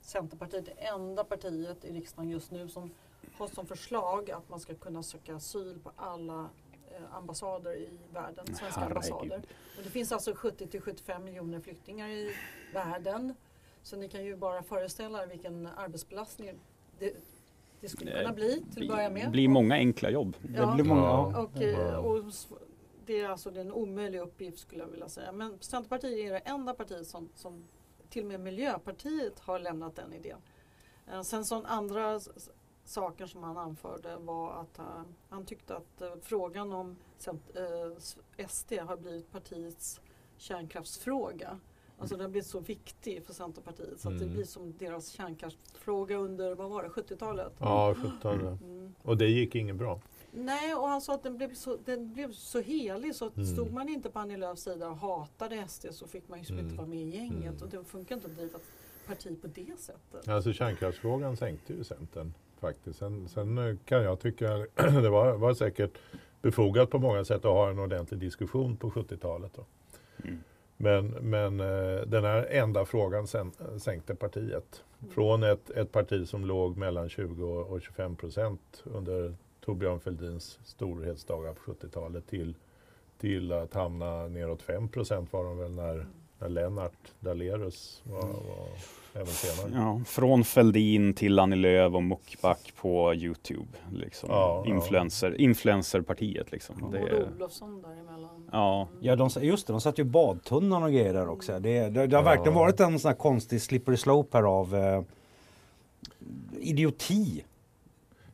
[0.02, 2.92] Centerpartiet är enda partiet i riksdagen just nu som
[3.38, 6.50] har som förslag att man ska kunna söka asyl på alla
[7.12, 8.92] ambassader i världen, svenska Herregud.
[8.98, 9.42] ambassader.
[9.78, 12.36] Och det finns alltså 70 till 75 miljoner flyktingar i
[12.74, 13.34] världen.
[13.82, 16.60] Så ni kan ju bara föreställa er vilken arbetsbelastning
[17.00, 17.14] det,
[17.82, 19.32] det skulle kunna bli till att börja Det med.
[19.32, 20.38] blir många enkla jobb.
[20.42, 20.74] Det Ja.
[20.76, 21.42] blir många, Ja.
[21.42, 22.48] Och, eh, och s-
[23.06, 25.32] det är alltså det är en omöjlig uppgift skulle jag vilja säga.
[25.32, 27.64] Men Centerpartiet är det enda partiet som, som
[28.10, 30.38] till och med Miljöpartiet har lämnat den idén.
[31.12, 32.20] Eh, Sen så andra
[32.88, 34.86] saker som han anförde var att eh,
[35.30, 36.96] han tyckte att eh, frågan om
[37.28, 40.02] eh, SD har blivit partiets
[40.38, 41.60] kärnkraftsfråga.
[42.00, 44.36] Alltså den blivit så viktig för Centerpartiet så att det Mm.
[44.36, 47.54] blir som deras kärnkraftsfråga under, vad var det, 70-talet?
[47.60, 48.40] Ja, 17.
[48.42, 48.94] Mm.
[49.02, 50.02] Och det gick inget bra.
[50.32, 53.48] Nej, och han sa att den blev så, den blev så helig så att Mm.
[53.48, 56.56] stod man inte på Annie Lööfs sida och hatade SD så fick man ju liksom
[56.58, 56.66] Mm.
[56.66, 57.64] inte vara med i gänget Mm.
[57.64, 58.60] och det funkar inte att driva
[59.08, 60.28] parti på det sättet.
[60.28, 63.00] Alltså kärnkraftsfrågan sänkte ju Centern faktiskt.
[63.00, 65.98] Sen, sen eh, kan jag tycka det var, var säkert
[66.42, 69.52] befogat på många sätt att ha en ordentlig diskussion på 70-talet.
[69.56, 69.66] Då.
[70.24, 70.44] Mm.
[70.78, 74.84] Men, men eh, den här enda frågan sen, sänkte partiet.
[75.10, 80.60] Från ett, ett parti som låg mellan 20 och och 25 procent under Torbjörn Fälldins
[80.64, 82.56] storhetsdagar på 70-talet till,
[83.18, 86.06] till att hamna neråt 5 procent var de väl när,
[86.40, 88.68] när Lennart Daléus var, var
[89.14, 89.72] även senare.
[89.76, 93.68] Ja, från Fälldin till Annie Lööf och Mukbak på Youtube.
[93.94, 94.30] Liksom.
[94.32, 94.72] Ja, ja.
[94.76, 96.84] Influencer, influencerpartiet liksom.
[96.84, 98.50] Och Det, är- Olofsson däremellan.
[98.52, 101.60] ja, Ja, de, just det, de satt ju badtunnan och grejer där också.
[101.60, 102.30] Det, det, det har Ja.
[102.30, 105.02] verkligen varit en sån här konstig slippery slope här av eh,
[106.60, 107.44] idioti.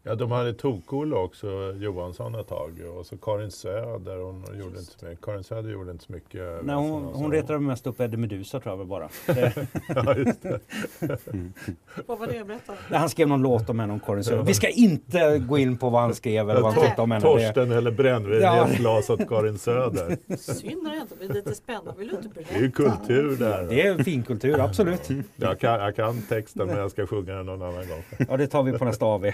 [0.06, 2.72] Ja, de hade Tok-Olle också, Johansson ett tag.
[2.98, 5.26] Och så Karin Söder, hon gjorde inte så mycket.
[5.26, 6.42] Karin Söder gjorde inte så mycket.
[6.66, 9.10] Nej, hon, hon retade mest upp Eddie Meduza tror jag väl bara.
[9.26, 10.60] Det, ja, just det.
[12.06, 12.44] Vad var det?
[12.48, 12.74] Berätta.
[12.98, 14.44] han skrev någon låt om henne om Karin Söder.
[14.44, 17.26] Vi ska inte gå in på vad han skrev eller vad han tyckte om henne.
[17.26, 18.68] Det, Torsten eller brännvin Ja.
[18.68, 20.18] i ett glas åt Karin Söder.
[20.38, 21.94] Synd när det inte blir lite spännande.
[21.98, 22.50] Vill du inte berätta?
[22.54, 23.64] Det är ju kultur där.
[23.70, 25.10] det är finkultur, absolut.
[25.36, 28.04] Jag kan, jag kan texten men jag ska sjunga den någon annan gång.
[28.30, 29.32] Ja, det tar vi på nästa AV.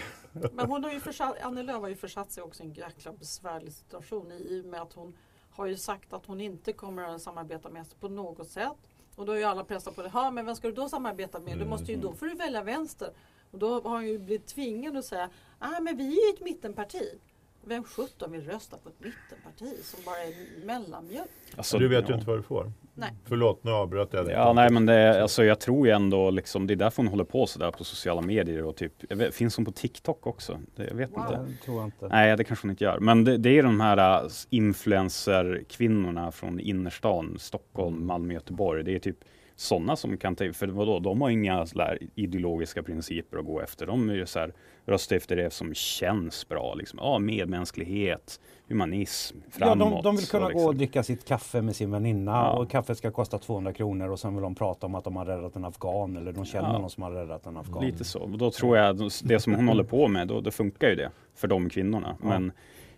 [0.59, 3.11] Men hon har ju försatt, Annie Lööf har ju försatt sig också i en jäkla
[3.11, 5.17] besvärlig situation i, och med att hon
[5.49, 8.77] har ju sagt att hon inte kommer att samarbeta med SD på något sätt.
[9.15, 10.11] Och då är ju alla pressade på det.
[10.13, 11.57] Ja, men vem ska du då samarbeta med?
[11.57, 13.09] Du måste ju, då får du välja vänster.
[13.51, 16.41] Och då har han ju blivit tvingad att säga, ah, men vi är ju ett
[16.41, 17.19] mittenparti.
[17.63, 21.31] Vem sjutton vill rösta på ett mittenparti som bara är mellanmjölk?
[21.57, 22.71] Alltså, du vet ju inte vad du får.
[22.99, 23.09] Nej.
[23.25, 24.33] Förlåt, nu avbröt jag dig.
[24.33, 27.23] Ja, nej men det, alltså jag tror ju ändå liksom, det är därför hon håller
[27.23, 30.59] på sådär på sociala medier och typ, jag vet, finns hon på TikTok också?
[30.75, 31.19] Det, jag vet Wow.
[31.19, 31.33] inte.
[31.51, 32.07] Det tror jag inte.
[32.07, 32.99] Nej, det kanske hon inte gör.
[32.99, 38.83] Men det, det är de här äh, influencer-kvinnorna från innerstan, Stockholm, Malmö, Göteborg.
[38.83, 39.17] Det är typ
[39.59, 43.85] sådana som kan ta, för vadå, de har inga där ideologiska principer att gå efter.
[43.85, 44.53] De är ju så här,
[44.85, 46.73] röstar efter det som känns bra.
[46.73, 46.99] Liksom.
[47.01, 49.91] Ja, medmänsklighet, humanism, Ja, framåt.
[49.93, 50.77] de, de vill kunna så gå och liksom.
[50.77, 52.51] dricka sitt kaffe med sin väninna Ja.
[52.51, 55.25] och kaffet ska kosta 200 kronor och sen vill de prata om att de har
[55.25, 56.77] räddat en afghan eller de känner Ja.
[56.79, 57.85] någon som har räddat en afghan.
[57.85, 58.19] Lite så.
[58.19, 61.11] Och då tror jag det som hon håller på med, då, då funkar ju det
[61.35, 62.15] för de kvinnorna.
[62.21, 62.29] Ja.
[62.29, 62.51] Men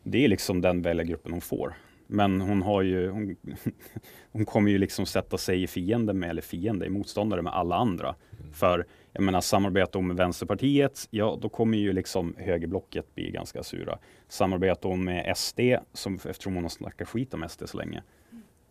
[0.03, 1.73] det är liksom den väljargruppen hon får.
[2.13, 3.35] Men hon har ju, hon,
[4.31, 7.75] hon kommer ju liksom sätta sig i fiende med, eller fiende, i motståndare med alla
[7.75, 8.15] andra.
[8.53, 13.63] För jag menar samarbetar hon med Vänsterpartiet, ja då kommer ju liksom högerblocket bli ganska
[13.63, 13.99] sura.
[14.27, 15.59] Samarbetar hon med SD,
[15.93, 18.03] som, eftersom hon har snackat skit om SD så länge,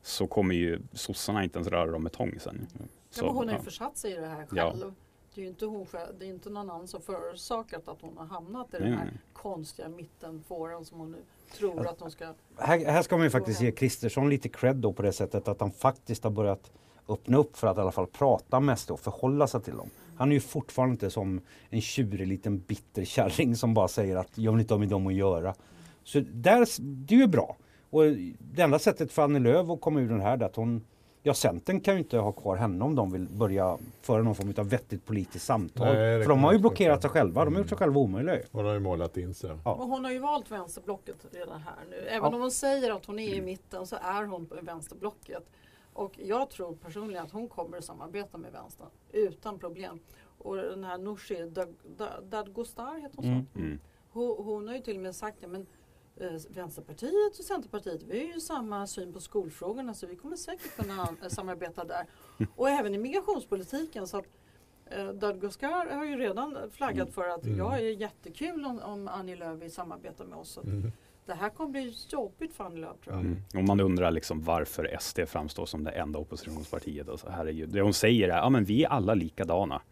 [0.03, 2.67] så kommer ju sossarna inte ens röra dem med tång sen.
[2.73, 3.63] Ja, men hon har ju ja.
[3.63, 4.75] försatt sig i det här Ja.
[5.35, 8.17] Det är ju inte, hon själv, det är inte någon annan som förorsakat att hon
[8.17, 9.15] har hamnat i Nej, den här nej.
[9.33, 11.19] konstiga mittenfåran som hon nu
[11.59, 12.35] tror att hon ska...
[12.59, 15.61] Här, här ska man ju faktiskt ge Kristersson lite cred då på det sättet att
[15.61, 16.73] han faktiskt har börjat
[17.09, 19.91] öppna upp för att i alla fall prata med SD och förhålla sig till dem.
[20.17, 21.41] Han är ju fortfarande inte som
[21.71, 25.07] en tjurig liten bitter kärring som bara säger att jag vill inte ha med dem
[25.07, 25.55] att göra.
[26.05, 27.57] Så där, det är ju bra.
[27.91, 28.03] Och
[28.39, 30.85] det enda sättet för Annie Lööf att komma ur den här är att hon
[31.23, 34.55] Ja, Centern kan ju inte ha kvar henne om de vill börja föra någon form
[34.59, 35.95] av vettigt politiskt samtal.
[35.95, 37.45] Nej, det för de har ju blockerat sig själva.
[37.45, 38.39] De har gjort sig själva omöjliga.
[38.53, 39.51] Hon har ju målat in sig.
[39.65, 39.75] Ja.
[39.75, 41.97] Och hon har ju valt vänsterblocket redan här nu.
[41.97, 42.37] Även Ja.
[42.37, 45.51] om hon säger att hon är i mitten så är hon på vänsterblocket.
[45.93, 49.99] Och jag tror personligen att hon kommer att samarbeta med vänstern utan problem.
[50.39, 51.51] Och den här Nooshi
[52.31, 53.29] Dadgostar, heter hon så?
[53.31, 53.47] Mm.
[53.57, 53.79] Mm.
[54.13, 55.67] Hon, hon har ju till och med sagt ja, men
[56.49, 61.09] Vänsterpartiet och Centerpartiet, vi har ju samma syn på skolfrågorna så vi kommer säkert kunna
[61.23, 62.07] eh, samarbeta där.
[62.57, 64.07] Och även i migrationspolitiken.
[64.07, 64.27] Så att,
[64.87, 67.59] eh, Dadgostar har ju redan flaggat för att Mm.
[67.59, 70.59] jag är jättekul om, om Annie Lööf vill samarbeta med oss.
[70.65, 70.93] Mm.
[71.27, 73.25] Det här kommer bli jobbigt för Annie Lööf tror jag.
[73.25, 73.37] Mm.
[73.55, 77.09] Om man undrar liksom varför SD framstår som det enda oppositionspartiet.
[77.09, 77.69] Alltså, herregud.
[77.69, 79.83] Det hon säger är att vi är alla likadana.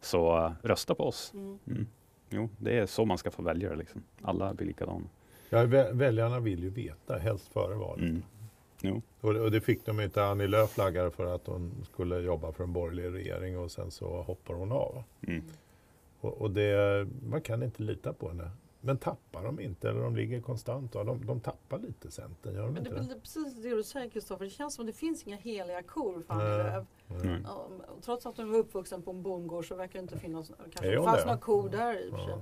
[0.00, 1.30] Så rösta på oss.
[1.34, 1.58] Mm.
[1.66, 1.86] Mm.
[2.30, 3.76] Jo, det är så man ska få väljare.
[3.76, 4.02] Liksom.
[4.22, 5.04] Alla blir likadana.
[5.50, 8.02] Ja, vä- väljarna vill ju veta, helst före valet.
[8.04, 8.22] Mm.
[8.80, 9.02] Jo.
[9.20, 10.24] Och, det- det fick de inte.
[10.24, 14.22] Annie Lööf flaggade för att hon skulle jobba för en borgerlig regering och sen så
[14.22, 15.02] hoppar hon av.
[15.26, 15.44] Mm.
[16.20, 18.50] Och, och det, man kan inte lita på henne.
[18.80, 20.94] Men tappar de inte eller de ligger konstant?
[20.94, 23.08] Ja, de, de tappar lite Centern, gör de Men det inte är det?
[23.08, 26.34] väl precis det du säger Kristoffer, det känns som det finns inga heliga kor för
[26.34, 26.44] Annie.
[26.44, 26.86] Lööf.
[27.22, 27.42] Mm.
[27.44, 27.68] Ja,
[28.04, 31.02] trots att hon var uppvuxen på en bondgård så verkar det inte finnas, kanske det
[31.02, 31.26] fanns det?
[31.26, 32.34] några kor där i och för sig.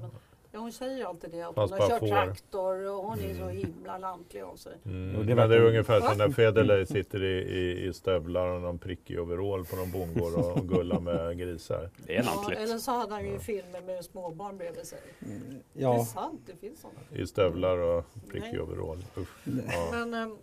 [0.54, 0.58] Ja.
[0.58, 2.08] Ja, hon säger ju alltid det att hon har kört får.
[2.08, 3.56] traktor och hon är så Mm.
[3.56, 4.72] himla lantlig av sig.
[4.84, 5.14] Mm.
[5.16, 8.60] Jo, det Men det är ungefär som när Federley sitter i, i, i stövlar och
[8.62, 11.90] någon prickig overall på någon bondgård och, och gullar med grisar.
[12.06, 12.58] Det är Ja, lantligt.
[12.58, 14.98] eller så hade han ju filmer med småbarn bredvid sig.
[15.18, 16.98] Det är Ja, sant, det finns sådana.
[17.22, 19.04] I stövlar och prickig overall.
[19.16, 19.28] Usch.
[19.44, 19.88] Ja.
[19.92, 20.36] Men ehm,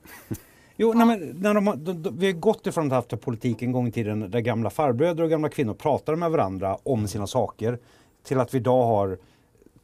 [0.75, 3.61] Jo, nej, men när de, de, de, vi har gått ifrån att ha haft politik
[3.61, 7.27] en gång i tiden där gamla farbröder och gamla kvinnor pratade med varandra om sina
[7.27, 7.79] saker
[8.23, 9.17] till att vi idag har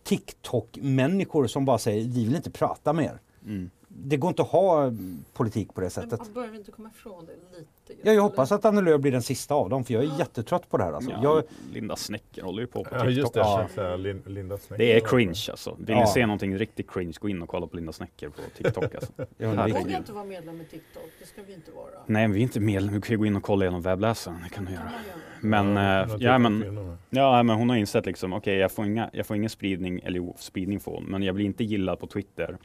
[0.08, 3.20] TikTok-människor som bara säger vi vill inte prata mer.
[3.46, 3.70] Mm.
[4.00, 4.92] Det går inte att ha
[5.34, 6.20] politik på det sättet.
[6.24, 8.02] men börjar vi inte komma ifrån det lite?
[8.04, 10.70] Ja, jag hoppas att Annie Lööf blir den sista av dem för jag är jättetrött
[10.70, 10.92] på det här.
[10.94, 11.12] Alltså.
[11.12, 13.14] Ja, Jag, Linda Snäcker håller ju på på Ja, TikTok.
[13.18, 13.40] just det.
[13.40, 13.62] Ja.
[13.62, 14.78] jag säga, Lin, Linda Snäck.
[14.80, 15.76] Det är cringe alltså.
[15.80, 16.00] Vill Ja.
[16.02, 18.96] ni se någonting riktigt cringe, gå in och kolla på Linda Snäcker på TikTok.
[18.96, 19.12] Alltså.
[19.38, 21.86] jag vågar inte vara medlem i TikTok, det ska vi inte vara.
[22.06, 22.94] Nej, men vi är inte medlem.
[22.94, 24.38] Du kan ju gå in och kolla genom webbläsaren.
[24.44, 24.92] Det kan du göra.
[25.42, 28.72] Men, Ja, eh, jag ja, tycker men, ja, men hon har insett liksom, okej, jag,
[28.72, 31.64] får inga, jag får ingen spridning, eller jo, spridning får hon, men jag blir inte
[31.64, 32.58] gillad på Twitter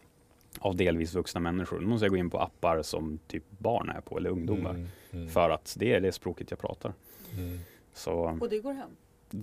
[0.58, 1.80] av delvis vuxna människor.
[1.80, 4.70] Då måste jag gå in på appar som typ barn är på, eller ungdomar.
[4.70, 6.92] Mm, mm, För att det är det språket jag pratar.
[7.38, 7.58] mm.
[7.94, 8.90] Så Och det går hem.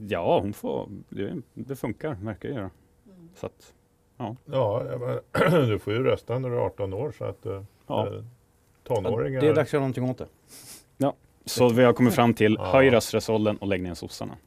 [0.10, 2.70] ja, hon får, det, det funkar, verkar göra.
[3.06, 3.30] Mm.
[3.36, 3.74] Så att,
[4.18, 5.22] Ja, jag menar,
[5.68, 8.08] du får ju rösta när du är 18 år så att eh, ja.
[8.16, 8.24] eh,
[8.84, 9.42] tonåringar...
[9.42, 10.28] det är dags att göra någonting åt det.
[11.46, 12.72] Så vi har kommit fram till, Ja.
[12.72, 14.38] höj rösträttsåldern och lägg ner sossarna.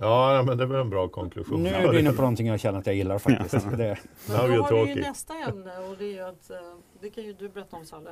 [0.00, 1.62] Ja, ja, men det väl en bra konklusion.
[1.62, 3.70] Nu är du inne på någonting jag känner att jag gillar faktiskt.
[3.70, 6.56] Det, Men då har vi ju nästa ämne och det är ju att, eh,
[7.00, 8.10] det kan ju du berätta om Salle.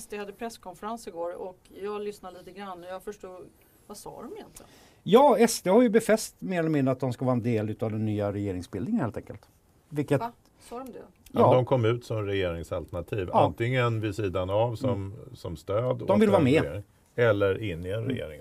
[0.00, 3.46] SD hade presskonferens igår och jag lyssnade lite grann och jag förstod,
[3.86, 4.70] vad sa de egentligen?
[5.02, 7.90] ja, SD har ju befäst mer eller mindre att de ska vara en del av
[7.90, 9.48] den nya regeringsbildningen helt enkelt.
[9.88, 10.32] Vilket, Va?
[10.60, 10.98] Sa de det?
[10.98, 13.28] Ja, ja, de kom ut som regeringsalternativ.
[13.32, 13.44] Ja.
[13.44, 16.02] Antingen vid sidan av som, som stöd.
[16.06, 16.62] De vill vara med.
[16.62, 16.82] regering.
[17.14, 18.40] eller in i en regering.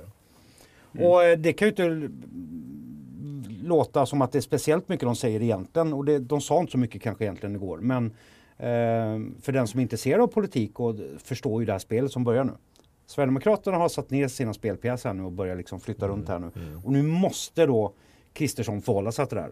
[1.00, 5.16] Och eh, det kan ju inte mm, låta som att det är speciellt mycket de
[5.16, 5.94] säger egentligen.
[5.94, 7.78] Och det, de sa inte så mycket kanske egentligen igår.
[7.78, 8.06] Men
[8.58, 12.24] eh, för den som är intresserad av politik och förstår ju det här spelet som
[12.24, 12.54] börjar nu.
[13.06, 16.52] Sverigedemokraterna har satt ner sina spelpjäser här nu och börjar liksom flytta runt här nu.
[16.84, 17.94] Och nu måste då
[18.34, 19.52] Kristersson förhålla sig till det här.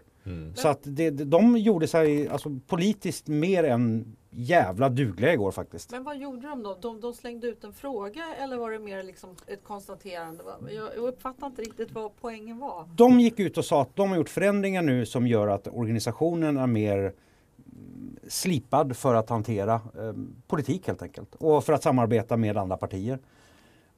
[0.55, 5.91] Så att det, de gjorde sig alltså, politiskt mer än jävla dugliga igår faktiskt.
[5.91, 6.77] Men vad gjorde de då?
[6.81, 10.43] De, de slängde ut en fråga eller var det mer liksom ett konstaterande?
[10.69, 12.89] Jag, jag uppfattar inte riktigt vad poängen var.
[12.95, 16.57] De gick ut och sa att de har gjort förändringar nu som gör att organisationen
[16.57, 20.13] är mer mm, slipad för att hantera eh,
[20.47, 21.35] politik helt enkelt.
[21.35, 23.19] Och för att samarbeta med andra partier.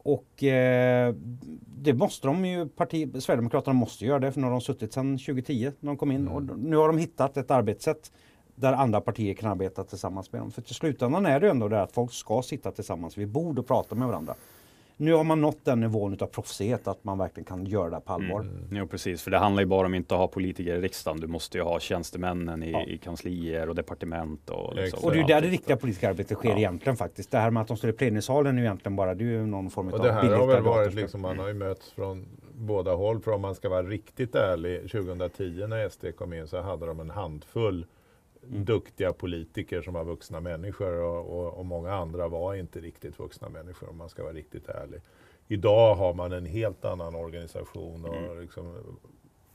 [0.04, 1.16] Och eh,
[1.78, 5.18] det måste de ju, parti, Sverigedemokraterna måste göra det för nu har de suttit sedan
[5.18, 6.28] 2010 när de kom in.
[6.28, 8.12] Och nu har de hittat ett arbetssätt
[8.62, 10.52] där andra partier kan arbeta tillsammans med dem.
[10.52, 13.68] För till slutändan är det ändå det att folk ska sitta tillsammans vid bord och
[13.68, 14.36] prata med varandra.
[14.98, 18.02] Nu har man nått den nivån av proffsighet att man verkligen kan göra det här
[18.02, 18.40] på allvar.
[18.40, 18.68] Mm.
[18.72, 21.20] Jo precis, för det handlar ju bara om inte att ha politiker i riksdagen.
[21.20, 22.84] Du måste ju ha tjänstemännen i, Ja.
[22.84, 24.50] i kanslier och departement.
[24.50, 25.00] Och, liksom.
[25.04, 26.58] Och det är ju där det riktiga politiska arbetet sker Ja.
[26.58, 27.32] egentligen faktiskt.
[27.32, 29.46] Det här med att de står i plenisalen är ju egentligen bara det är ju
[29.46, 32.26] någon form Och av det här har väl varit liksom, man har ju mötts från
[32.54, 33.20] båda håll.
[33.22, 37.00] För om man ska vara riktigt ärlig, 2010 när SD kom in så hade de
[37.00, 37.86] en handfull
[38.50, 38.66] Mm.
[38.66, 43.50] duktiga politiker som var vuxna människor och, och, och många andra var inte riktigt vuxna
[43.50, 45.02] människor om man ska vara riktigt ärlig.
[45.48, 48.42] Idag har man en helt annan organisation och Mm.
[48.42, 48.74] liksom,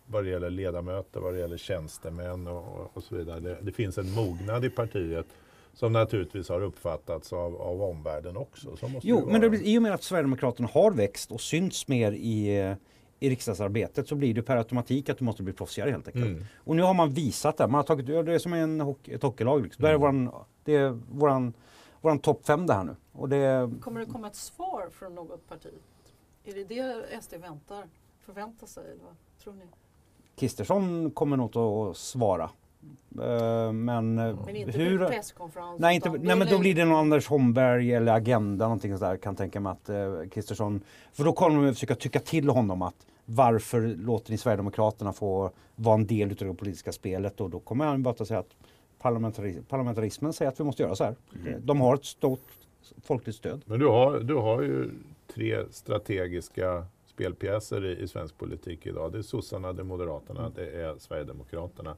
[0.06, 3.40] vad det gäller ledamöter, vad det gäller tjänstemän och, och, så vidare.
[3.40, 5.26] Det, det finns en mognad i partiet
[5.74, 8.76] som naturligtvis har uppfattats av, av omvärlden också.
[8.76, 11.88] Så måste Jo, men det blir, i och med att Sverigedemokraterna har växt och synts
[11.88, 12.72] mer i, eh,
[13.20, 16.26] i riksdagsarbetet så blir det per automatik att du måste bli proffsigare helt enkelt.
[16.26, 16.44] Mm.
[16.56, 17.66] Och nu har man visat det.
[17.66, 19.62] Man har tagit, det är som en hockey, ett hockeylag.
[19.62, 19.82] Liksom.
[19.82, 20.24] Det, här är Mm.
[20.26, 21.52] våran, det är våran,
[22.00, 22.96] våran topp fem det här nu.
[23.12, 25.74] Och det, Kommer det komma ett svar från något parti?
[26.44, 27.84] Är det det SD väntar,
[28.20, 28.84] förväntar sig?
[28.84, 29.64] Eller vad tror ni?
[30.36, 32.50] Kristersson kommer nog att svara.
[33.22, 34.98] Eh, Men, eh, Men inte hur...
[34.98, 35.80] på presskonferens?
[35.80, 39.36] Nej, inte, nej men då blir det någon Anders Holmberg eller Agenda någonting sådär kan
[39.36, 40.80] tänka mig att eh, Kristersson
[41.12, 45.50] För då kommer de att försöka tycka till honom att varför låter ni Sverigedemokraterna få
[45.74, 48.56] vara en del utav det politiska spelet och då kommer han bara att säga att
[48.98, 51.16] parlamentari, parlamentarismen säger att vi måste göra så här.
[51.46, 51.66] Mm.
[51.66, 52.40] De har ett stort
[53.02, 53.62] folkligt stöd.
[53.64, 54.90] Men du har, du har ju
[55.34, 59.12] tre strategiska spelpjäser i, i svensk politik idag.
[59.12, 61.96] Det är sossarna, det är moderaterna, det är sverigedemokraterna.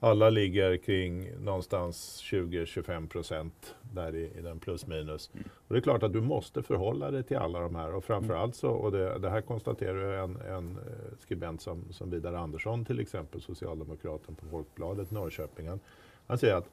[0.00, 5.30] Alla ligger kring någonstans 20-25 procent där i, i den plus minus.
[5.34, 8.54] Och det är klart att du måste förhålla dig till alla de här och framförallt
[8.54, 13.00] så, och det, det här konstaterar en, en eh, skribent som, som Vidar Andersson till
[13.00, 15.80] exempel, socialdemokraten på Folkbladet Norrköpingen.
[16.26, 16.68] Han säger att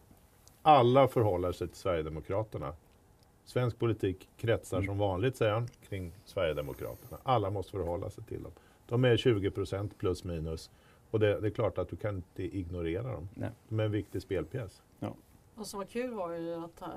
[0.62, 2.74] alla förhåller sig till Sverigedemokraterna.
[3.46, 7.18] Svensk politik kretsar som vanligt, säger han, kring Sverigedemokraterna.
[7.24, 8.52] Alla måste förhålla sig till dem.
[8.88, 10.70] De är 20 procent plus minus.
[11.14, 13.30] Och det, det är klart att du kan inte ignorera dem.
[13.34, 13.50] Nej.
[13.70, 14.82] De är en viktig spelpjäs.
[15.56, 16.88] Vad som var kul var ju att äh,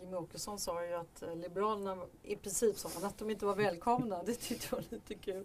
[0.00, 3.54] Jimmy Åkesson sa ju att äh, Liberalerna i princip sa han att de inte var
[3.56, 4.22] välkomna.
[4.22, 5.44] Det tyckte jag var lite kul.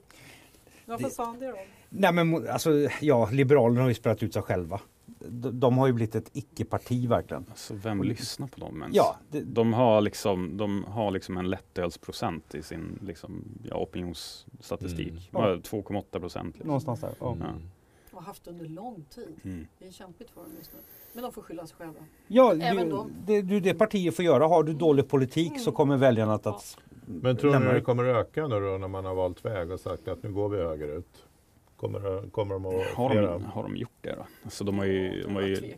[0.85, 1.57] Varför Det- sa han det då?
[1.89, 4.81] Nej men alltså ja, Liberalerna har ju spelat ut sig själva.
[5.29, 7.45] De, de har ju blivit ett icke-parti verkligen.
[7.49, 8.95] Alltså vem lyssnar på dem ens?
[8.95, 15.07] Ja, det, De har liksom, de har liksom en lättölsprocent i sin liksom, ja, opinionsstatistik.
[15.09, 15.21] Mm.
[15.31, 16.47] De har 2,8 procent.
[16.55, 16.67] Liksom.
[16.67, 17.13] någonstans där.
[17.19, 17.37] Ja.
[17.39, 17.45] Ja.
[18.21, 19.39] Har haft under lång tid.
[19.43, 19.67] Mm.
[19.79, 20.79] Det är kämpigt för dem just nu.
[21.13, 21.99] Men de får skylla sig själva.
[22.27, 23.12] Ja, Även du, de.
[23.25, 24.47] det, du, det partier får göra.
[24.47, 28.47] Har du dålig politik så kommer väljarna att, att Men tror ni det kommer öka
[28.47, 31.25] nu då när man har valt väg och sagt att nu går vi högerut?
[31.81, 33.31] Kommer, kommer de att Har, flera?
[33.31, 34.25] de, har de gjort det då?
[34.43, 35.73] Alltså de har ju, de har ju,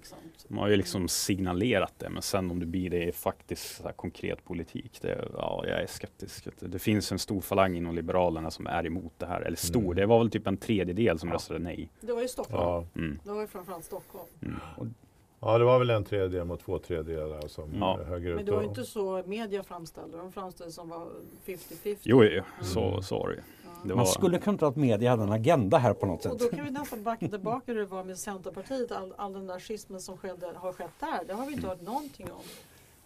[0.48, 3.92] de har ju liksom signalerat det, men sen om det blir det faktiskt så här,
[3.92, 6.48] konkret politik, det, ja, jag är skeptisk.
[6.60, 9.96] Det finns en stor falang inom Liberalerna som är emot det här, eller stor, Mm.
[9.96, 11.36] det var väl typ en tredjedel som Ja.
[11.36, 11.90] röstade nej.
[12.02, 12.62] Det var ju Stockholm.
[12.64, 12.86] Ja.
[13.02, 13.20] Mm.
[13.24, 14.26] Det var ju framförallt Stockholm.
[14.42, 14.56] Mm.
[15.40, 18.00] ja, det var väl en tredjedel mot två tredjedelar som Ja.
[18.04, 18.36] högerut.
[18.36, 21.08] Men det var inte så media framställde De framställde som var
[21.46, 21.98] 50-50.
[22.04, 23.02] Jo, jo, så, Mm.
[23.02, 23.42] så var det ju.
[23.84, 26.32] Det Man var, skulle kunna tro att media hade en agenda här på något Och
[26.32, 26.52] sätt.
[26.52, 28.92] då kan vi nästan backa tillbaka hur det var med Centerpartiet.
[28.92, 31.20] All, all den där schismen som skedde, har skett där.
[31.28, 32.42] Det har vi inte hört någonting om.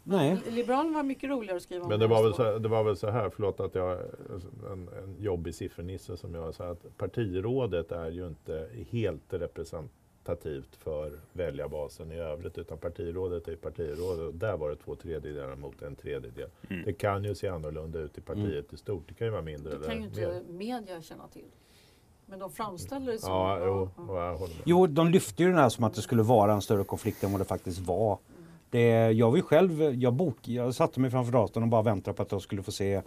[0.03, 0.37] Nej.
[0.49, 1.89] Liberalerna var mycket roligare att skriva om.
[1.89, 2.37] Men det var, väl så.
[2.37, 3.99] så, det var väl så här, förlåt att jag
[4.71, 9.91] en, en jobbig siffernnisse som jag sa att partirådet är ju inte helt representativt
[10.77, 15.81] för väljarbasen i övrigt utan partirådet är partirådet och där var det två tredjedelar mot
[15.81, 16.49] en tredjedel.
[16.69, 16.83] Mm.
[16.85, 19.03] Det kan ju se annorlunda ut i partiet i stort.
[19.07, 20.43] Det kan ju vara mindre Det eller kan ju inte mer.
[20.53, 21.45] media känna till.
[22.25, 23.31] Men de framställer det som.
[23.31, 24.47] Ja, jo, ja.
[24.65, 27.31] Jo, de lyfte ju den här som att det skulle vara en större konflikt än
[27.31, 28.17] vad det faktiskt var.
[28.69, 32.17] Det, jag var ju själv, jag, bok, jag satte mig framför datorn och bara väntade
[32.17, 33.01] på att jag skulle få se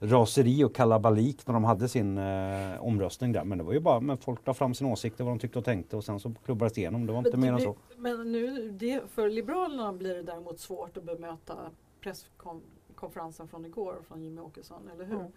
[0.00, 3.44] raseri och kalabalik när de hade sin eh, omröstning där.
[3.44, 5.64] Men det var ju bara, men folk la fram sina åsikter, vad de tyckte och
[5.64, 7.06] tänkte och sen så klubbades det igenom.
[7.06, 7.76] Det var inte Men mer än så.
[7.96, 11.54] Men nu, det, för Liberalerna blir det däremot svårt att bemöta
[12.00, 15.20] presskonferensen från igår från Jimmie Åkesson, eller hur?
[15.20, 15.32] Mm.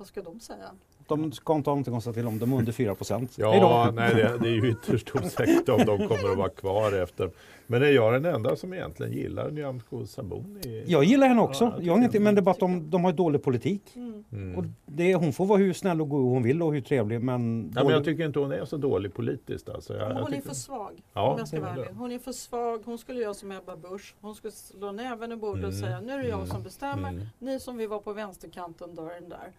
[0.00, 0.70] Vad ska de säga?
[1.06, 3.32] De ska inte ha någonting att säga till om, de är under 4 procent.
[3.38, 7.30] Ja, nej, det, det är ju ytterst osäkert om de kommer att vara kvar efter.
[7.66, 10.84] Men är jag den enda som egentligen gillar Nyamko Sabuni?
[10.86, 11.64] Jag gillar henne också.
[11.64, 13.82] Ja, jag ingenting, men det är bara att de, de har dålig politik.
[13.96, 14.24] Mm.
[14.32, 14.56] Mm.
[14.58, 17.72] Och det, hon får vara hur snäll och god hon vill och hur trevlig men...
[17.76, 19.68] Ja, men jag tycker inte hon är så dålig politiskt.
[19.68, 19.92] Alltså.
[19.96, 21.02] Jag, Men jag hon är tycker- för svag.
[21.12, 21.94] Ja, om jag ska hon vara ärlig.
[21.98, 22.82] Hon är för svag.
[22.84, 24.14] Hon skulle göra som Ebba Busch.
[24.20, 25.80] Hon skulle slå näven i bordet och Mm.
[25.82, 26.50] säga nu är det jag Mm.
[26.50, 27.08] som bestämmer.
[27.08, 27.22] Mm.
[27.38, 29.52] Ni som vill vara på vänsterkanten dör den där.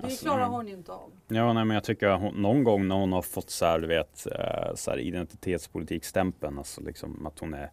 [0.00, 0.52] Det Alltså, klarar mm.
[0.52, 1.12] hon inte av.
[1.28, 3.78] Ja, nej, men jag tycker att hon, någon gång när hon har fått så här,
[3.78, 7.70] du vet, eh, så här identitetspolitikstämpeln, alltså liksom att hon är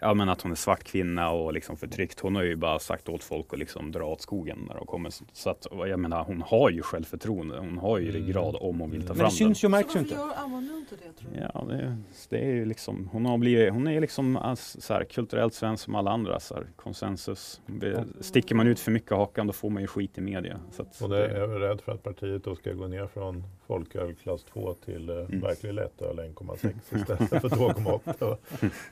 [0.00, 2.20] Ja men att hon är svart kvinna och liksom förtryckt.
[2.20, 5.12] Hon har ju bara sagt åt folk att liksom dra åt skogen när de kommer.
[5.32, 7.58] Så att jag menar hon har ju självförtroende.
[7.58, 8.22] Hon har ju Mm.
[8.22, 9.30] ryggrad om hon vill ta Men Men det fram den.
[9.54, 10.14] syns ju märks ju varför inte.
[10.14, 11.40] gör, använder du inte det tror du?
[11.54, 11.96] Ja, det,
[12.28, 15.84] det är ju liksom, hon, har blivit, hon är liksom alltså, så här, kulturellt svensk
[15.84, 16.40] som alla andra.
[16.40, 17.60] Så här, konsensus.
[17.66, 20.60] Det- Sticker man ut för mycket hakan då får man ju skit i media.
[20.72, 24.14] Så att Hon är, det, rädd för att partiet då ska gå ner från folköl
[24.14, 25.40] klass 2 till eh, Mm.
[25.40, 28.36] verklig lättöl 1,6 istället för 2,8.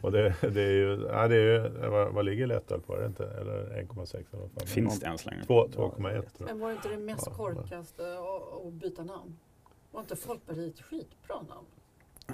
[0.01, 2.97] Och det, det är ju, ja, det är ju vad, vad ligger lättöl på?
[2.97, 3.25] Är det inte?
[3.25, 4.67] Eller 1,6 eller vad fan?
[4.67, 5.45] finns det länge?
[5.47, 5.93] 2, 2,1 tror
[6.39, 6.47] jag.
[6.47, 7.33] Men var inte det mest Ja.
[7.37, 9.37] korkaste att- byta namn?
[9.93, 11.67] Var inte Folkpartiet ett skitbra namn?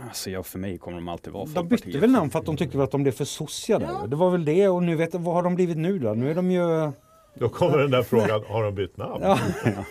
[0.09, 1.85] Alltså ja, för mig kommer de alltid vara De Folkpartiet.
[1.87, 3.87] bytte väl namn för att de tyckte att de blev för sossiga där.
[3.87, 4.07] Ja.
[4.07, 6.15] Det var väl det och nu vet jag, vad har de blivit nu då?
[6.15, 6.91] Nu är de ju...
[7.35, 9.23] Då kommer den där frågan, har de bytt namn?
[9.23, 9.39] Ja,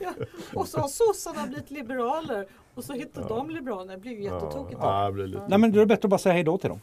[0.00, 0.12] Ja.
[0.54, 3.28] Och så har sossarna blivit liberaler och så hittar Ja.
[3.28, 3.92] de liberalerna.
[3.92, 4.78] Det blir ju jättetokigt.
[4.82, 5.46] Ja, det blir lite...
[5.48, 6.80] nej men då är det bättre att bara säga hej då till dem.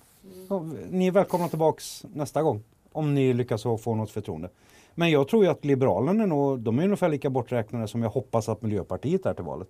[0.49, 0.69] Mm.
[0.89, 2.63] Ni är välkomna tillbaks nästa gång.
[2.91, 4.49] Om ni lyckas få något förtroende.
[4.95, 8.09] Men jag tror ju att Liberalerna är nog, de är ungefär lika borträknade som jag
[8.09, 9.67] hoppas att Miljöpartiet är till valet.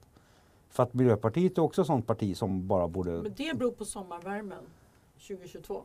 [0.70, 3.12] För att Miljöpartiet är också ett sånt parti som bara borde...
[3.12, 4.64] Men det beror på sommarvärmen
[5.28, 5.82] 2022.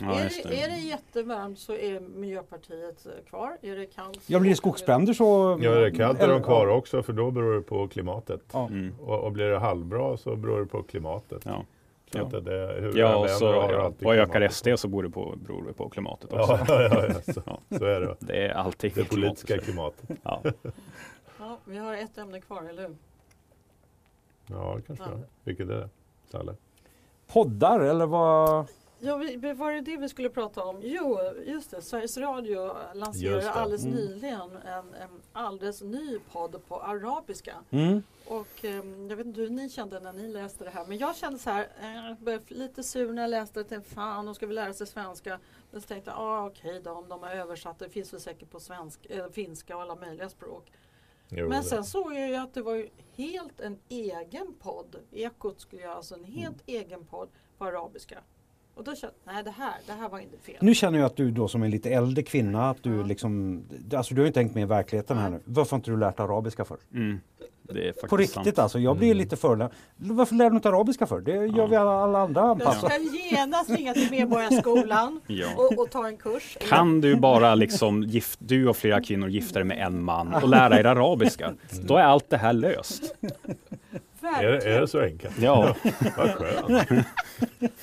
[0.00, 3.56] Ja, är, det, är det jättevarmt så är Miljöpartiet kvar.
[3.62, 4.20] Är det kallt?
[4.26, 5.58] Ja blir det skogsbränder så...
[5.62, 8.40] Ja, det är kallt är de kvar också för då beror det på klimatet.
[8.52, 8.66] Ja.
[8.66, 8.94] Mm.
[9.00, 11.42] Och, och blir det halvbra så beror det på klimatet.
[11.44, 11.64] Ja.
[12.12, 12.24] Så Ja.
[12.24, 13.44] att det, det, hur Ja, och så
[14.00, 14.48] ja, ökar.
[14.48, 16.52] SD så beror det på, beror det på klimatet också.
[16.68, 17.60] Ja, ja, ja, så, Ja.
[17.78, 18.16] så är det.
[18.20, 20.06] Det är alltid Det politiska klimatet.
[20.08, 20.54] klimatet.
[20.62, 20.74] Ja.
[21.38, 22.96] Ja, vi har ett ämne kvar, eller hur?
[24.46, 25.10] Ja, det kanske Ja.
[25.10, 25.22] det.
[25.44, 25.88] Vilket är det?
[26.30, 26.54] Salle?
[27.32, 28.66] Poddar eller vad?
[29.02, 29.16] Ja,
[29.54, 30.80] var det det vi skulle prata om?
[30.82, 31.82] Jo, just det.
[31.82, 33.96] Sveriges Radio lanserade alldeles Mm.
[33.96, 37.54] nyligen en, en alldeles ny podd på arabiska.
[37.70, 38.02] Mm.
[38.26, 38.74] Och eh,
[39.08, 40.84] jag vet inte hur ni kände när ni läste det här.
[40.86, 41.68] Men jag kände så här,
[42.26, 43.82] eh, lite sur när jag läste det.
[43.82, 45.38] Fan, de ska väl lära sig svenska.
[45.70, 47.88] Men så tänkte jag, ah, okej då, om de har översatt det.
[47.90, 50.72] finns väl säkert på svensk, eh, finska och alla möjliga språk.
[51.28, 52.86] Jo, Men det- sen såg jag ju att det var
[53.16, 54.96] helt en egen podd.
[55.12, 57.28] Ekot skulle göra alltså en helt egen podd
[57.58, 58.18] på arabiska.
[58.80, 60.56] Och då kände jag, nej det här, det här var inte fel.
[60.60, 63.02] Nu känner jag att du då som en lite äldre kvinna, att du Ja.
[63.06, 63.62] liksom,
[63.94, 65.40] alltså du har ju tänkt med i verkligheten här nu.
[65.44, 66.76] Varför har inte du lärt arabiska för?
[66.94, 67.20] Mm.
[67.62, 68.58] Det är faktiskt På riktigt sant.
[68.58, 69.18] alltså, jag blir Mm.
[69.18, 71.20] lite för Varför lär du inte arabiska för?
[71.20, 71.66] Det gör Ja.
[71.66, 72.88] vi alla, alla andra jag anpassar.
[72.88, 72.98] ska
[73.36, 75.46] genast ringa till Medborgarskolan Ja.
[75.56, 76.56] och, och ta en kurs.
[76.68, 80.48] Kan du bara liksom, gift, du och flera kvinnor gifta dig med en man och
[80.48, 81.54] lära er arabiska,
[81.86, 83.14] då är allt det här löst.
[84.36, 85.38] är, det, är det så enkelt?
[85.38, 85.76] Ja,
[86.16, 87.06] Vad skönt.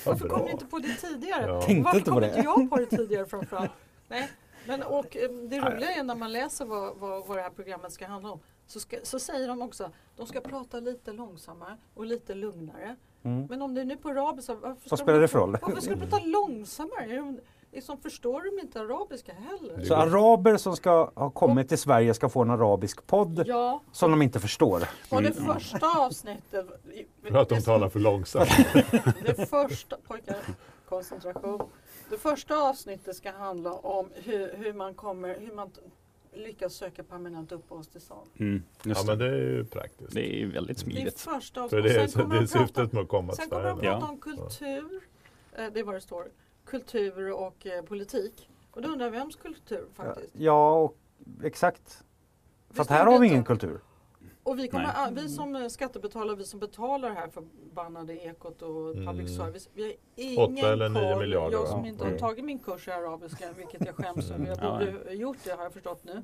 [0.06, 1.46] Varför kom ni inte på det tidigare?
[1.48, 1.62] Ja.
[1.62, 2.28] Tänkte Varför inte på kom det.
[2.28, 3.72] inte jag på det tidigare framförallt?
[4.08, 4.30] Nej.
[4.66, 7.92] Men och eh, det roliga är när man läser vad, vad, vad det här programmet
[7.92, 8.40] ska handla om.
[8.68, 12.96] Så, ska, så säger de också de ska prata lite långsammare och lite lugnare.
[13.24, 13.46] Mm.
[13.50, 15.52] Men om det är nu på arabiska, varför ska de?
[15.62, 17.38] Varför ska de prata långsammare?
[17.72, 19.84] Är liksom, förstår de inte arabiska heller?
[19.84, 24.12] Så araber som ska ha kommit till Sverige ska få en arabisk podd Ja, som
[24.12, 24.84] de inte förstår.
[25.10, 25.54] och det Mm.
[25.54, 26.66] första avsnittet...
[27.24, 28.50] För att de talar för långsamt.
[29.26, 30.38] Det första, pojkar,
[30.90, 31.62] koncentration.
[32.10, 35.70] Det första avsnittet ska handla om hur, hur man kommer, hur man
[36.34, 38.30] lyckas söka permanent uppehållstillstånd.
[38.40, 39.30] mm, Ja, men det.
[39.30, 40.14] det är ju praktiskt.
[40.14, 41.20] Det är ju väldigt Det är smidigt.
[41.20, 41.84] första För avsnittet.
[41.96, 43.64] det är, sen så, det är de prata- syftet med att komma till Sen kommer
[43.70, 43.92] de Sverige.
[43.92, 44.12] prata Ja.
[44.12, 45.02] om kultur.
[45.58, 46.28] Eh, Det är vad det står.
[46.68, 48.50] Kultur och eh, politik.
[48.72, 50.34] Och då undrar vems kultur faktiskt.
[50.38, 50.98] Ja, och,
[51.44, 52.04] exakt.
[52.70, 53.80] För att här har vi ingen kultur.
[54.44, 58.92] Och vi, kommer, vi som eh, skattebetalare, vi som betalar det här förbannade ekot och
[58.92, 59.06] Mm.
[59.08, 59.70] public service.
[59.74, 61.20] Vi har ingen eller nio koll.
[61.20, 62.20] miljarder, Jag som inte har Mm.
[62.20, 64.48] tagit min kurs i arabiska, vilket jag skäms över.
[64.48, 64.72] Jag Ja.
[64.80, 66.24] borde ha gjort det har jag förstått nu.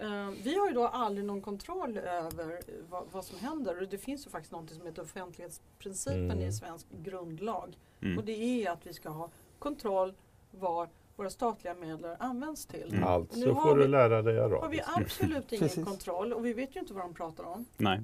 [0.00, 2.60] Eh, vi har ju då aldrig någon kontroll över
[2.90, 3.82] vad, vad som händer.
[3.82, 6.40] Och det finns ju faktiskt något som heter offentlighetsprincipen Mm.
[6.48, 7.78] i svensk grundlag.
[8.02, 8.18] Mm.
[8.18, 8.32] Och det
[8.66, 9.28] är att vi ska ha
[9.58, 10.12] kontroll
[10.50, 12.88] var våra statliga medel används till.
[12.88, 13.00] Mm.
[13.00, 14.90] Nu Alltså har får du vi- lära dig har vi arabiska.
[14.96, 15.84] absolut ingen Precis.
[15.84, 17.64] kontroll och vi vet ju inte vad de pratar om.
[17.76, 18.00] Nej.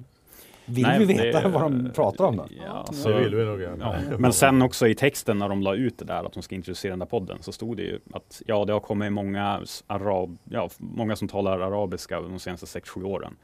[0.67, 2.45] Vill Nej, vi veta det- vad de pratar om då?
[2.65, 3.95] Ja, så, Det vill vi nog ja.
[4.19, 6.89] Men sen också i texten när de la ut det där att de ska introducera
[6.91, 10.69] den där podden så stod det ju att ja, det har kommit många arab, ja,
[10.77, 13.35] många som talar arabiska de senaste 6-7 åren.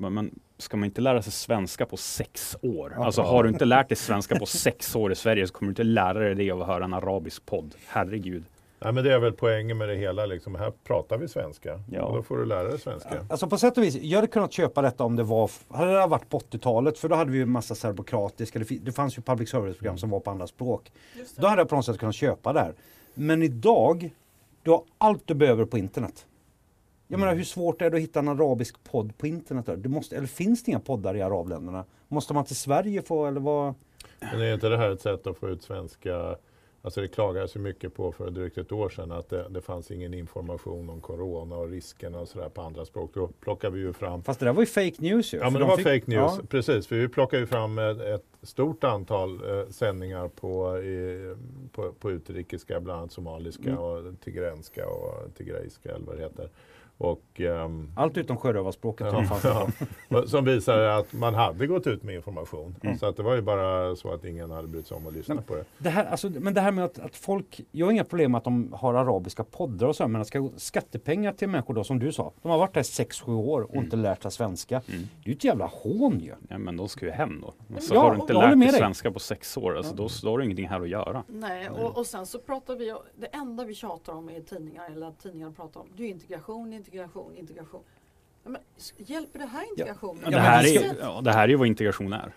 [0.00, 2.94] Men ska man inte lära sig svenska på sex år?
[2.96, 5.70] Alltså har du inte lärt dig svenska på sex år i Sverige så kommer du
[5.70, 7.74] inte lära dig det av att höra en arabisk podd.
[7.86, 8.44] Herregud.
[8.80, 10.26] Nej, men det är väl poängen med det hela.
[10.26, 10.54] Liksom.
[10.54, 11.80] Här pratar vi svenska.
[11.92, 12.02] Ja.
[12.02, 13.26] Och då får du lära dig svenska.
[13.30, 16.06] Alltså på sätt och vis, jag hade kunnat köpa detta om det var, hade det
[16.06, 19.98] varit på 80-talet för då hade vi ju massa serbokratiska, det, fanns ju public service-program
[19.98, 20.92] som var på andra språk.
[21.36, 22.74] Då hade jag på något sätt kunnat köpa det här.
[23.14, 24.10] Men idag,
[24.62, 26.26] du har allt du behöver på internet.
[27.08, 29.68] Jag menar hur svårt är det att hitta en arabisk podd på internet?
[29.76, 31.84] Du måste, eller finns det inga poddar i arabländerna?
[32.08, 33.74] Måste man till Sverige få eller vad?
[34.20, 36.36] Men är inte det här ett sätt att få ut svenska
[36.82, 39.90] Alltså det klagades ju mycket på för drygt ett år sedan att det, det fanns
[39.90, 43.10] ingen information om corona och riskerna och sådär på andra språk.
[43.14, 45.38] Då plockar vi ju fram Fast det där var ju fake news ju.
[45.38, 46.40] Ja men de det var fick- fake news, Ja.
[46.48, 46.86] precis.
[46.86, 51.34] För vi plockar ju fram ett, ett stort antal eh, sändningar på, i,
[51.72, 53.78] på, på utrikiska, bland annat somaliska Mm.
[53.78, 56.50] och tigrenska och tigrejska eller vad det heter.
[56.98, 59.06] Och, ehm, Allt utom sjörövarspråket.
[59.12, 59.68] Ja,
[60.10, 60.22] ja.
[60.26, 62.74] Som visar att man hade gått ut med information.
[62.82, 62.98] Mm.
[62.98, 65.34] Så att det var ju bara så att ingen hade brytt sig om att lyssna
[65.34, 65.64] Nej, på det.
[65.78, 68.38] Det här, alltså, men det här med att, att folk, jag har inga problem med
[68.38, 71.98] att de har arabiska poddar och så, men att ska skattepengar till människor då som
[71.98, 74.82] du sa, de har varit där 6-7 år och inte lärt sig svenska.
[74.88, 75.00] Mm.
[75.00, 76.34] Det är ju ett jävla hån ju.
[76.48, 77.54] Ja, men de ska ju hem då.
[77.74, 78.78] Alltså, Ja, har du inte lärt dig dig.
[78.78, 81.24] svenska på sex år, alltså, då, då har du ingenting här att göra.
[81.28, 85.06] Nej, och, och sen så pratar vi, det enda vi tjatar om i tidningar, eller
[85.06, 87.80] att tidningar pratar om, det är integration, integration, integration.
[88.44, 88.60] Ja, men,
[88.96, 90.22] hjälper det här integrationen?
[90.24, 92.32] Ja, det, här är, ja, det här är ju vad integration är.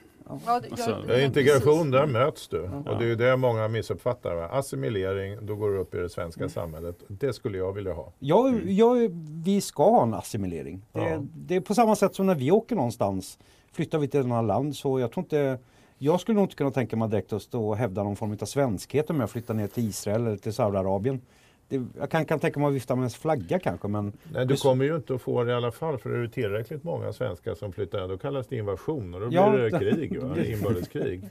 [0.46, 2.58] Ja, det, Alltså, ja, integration, där möts du.
[2.86, 2.92] Ja.
[2.92, 4.36] Och det är ju det många missuppfattar.
[4.36, 4.48] Va?
[4.48, 6.50] Assimilering, då går du upp i det svenska Mm.
[6.50, 6.96] samhället.
[7.08, 8.14] Det skulle jag vilja ha.
[8.20, 8.76] Jag, Mm.
[8.76, 9.10] jag,
[9.46, 10.82] vi ska ha en assimilering.
[10.92, 11.22] Det, Ja.
[11.36, 13.38] det är på samma sätt som när vi åker någonstans.
[13.72, 15.60] Flyttar vi till ett annat land så jag tror inte
[15.98, 18.46] jag skulle nog inte kunna tänka mig direkt att stå och hävda någon form av
[18.46, 21.22] svenskhet om jag flyttar ner till Israel eller till Saudiarabien.
[21.72, 24.56] Det, jag kan, kan tänka mig att vifta med en flagga kanske men Nej, du
[24.56, 25.98] kommer ju inte att få det i alla fall.
[25.98, 29.14] För är det tillräckligt många svenskar som flyttar, då kallas det invasion.
[29.14, 30.38] Och då blir Ja, det det- krig, va?
[30.46, 31.30] inbördeskrig.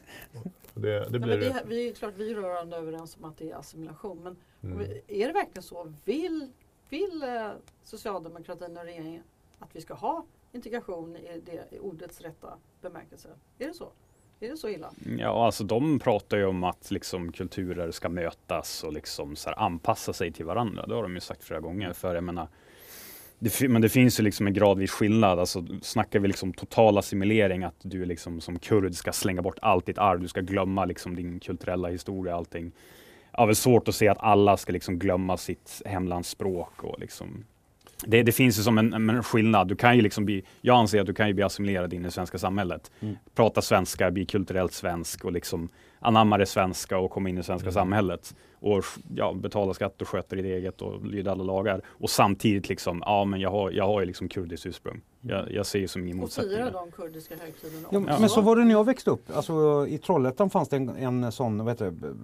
[0.74, 3.50] Det, det blir men det, vi är klart vi är rörande överens om att det
[3.50, 4.22] är assimilation.
[4.22, 4.80] Men Mm.
[5.08, 5.92] är det verkligen så?
[6.04, 6.50] Vill,
[6.88, 7.48] vill eh,
[7.82, 9.22] socialdemokratin och regeringen
[9.58, 12.48] att vi ska ha integration i, det, i ordets rätta
[12.82, 13.28] bemärkelse?
[13.58, 13.88] Är det så?
[14.42, 14.90] Är det så illa?
[15.18, 19.58] Ja, alltså de pratar ju om att liksom kulturer ska mötas och liksom så här
[19.58, 20.86] anpassa sig till varandra.
[20.86, 21.92] Det har de ju sagt flera gånger.
[21.92, 22.48] För jag menar,
[23.38, 25.38] det, men det finns ju liksom en gradvis skillnad.
[25.38, 29.86] Alltså, snackar vi liksom total assimilering, att du liksom som kurd ska slänga bort allt
[29.86, 32.72] ditt arv, du ska glömma liksom din kulturella historia, allting.
[33.32, 37.44] Ja, det är svårt att se att alla ska liksom glömma sitt hemlandsspråk och liksom
[38.06, 39.68] det, det finns ju som en, en skillnad.
[39.68, 42.04] Du kan ju liksom bli, jag anser att du kan ju bli assimilerad in i
[42.04, 42.90] det svenska samhället.
[43.00, 43.16] Mm.
[43.34, 45.68] Prata svenska, bli kulturellt svensk och liksom
[46.00, 47.72] anamma det svenska och komma in i det svenska Mm.
[47.74, 48.34] samhället.
[48.62, 48.84] Och
[49.14, 51.80] ja, betala skatt och sköta ditt eget och lyda alla lagar.
[51.88, 55.00] Och samtidigt liksom, ja men jag har, jag har ju liksom kurdiskt ursprung.
[55.20, 56.56] Jag, jag ser ju som ingen Och motsättning.
[56.56, 56.72] fira där.
[56.72, 58.18] de kurdiska högtiderna Ja.
[58.20, 59.36] Men så var det när jag växte upp.
[59.36, 62.14] Alltså, I Trollhättan fanns det en, en sån vad heter det,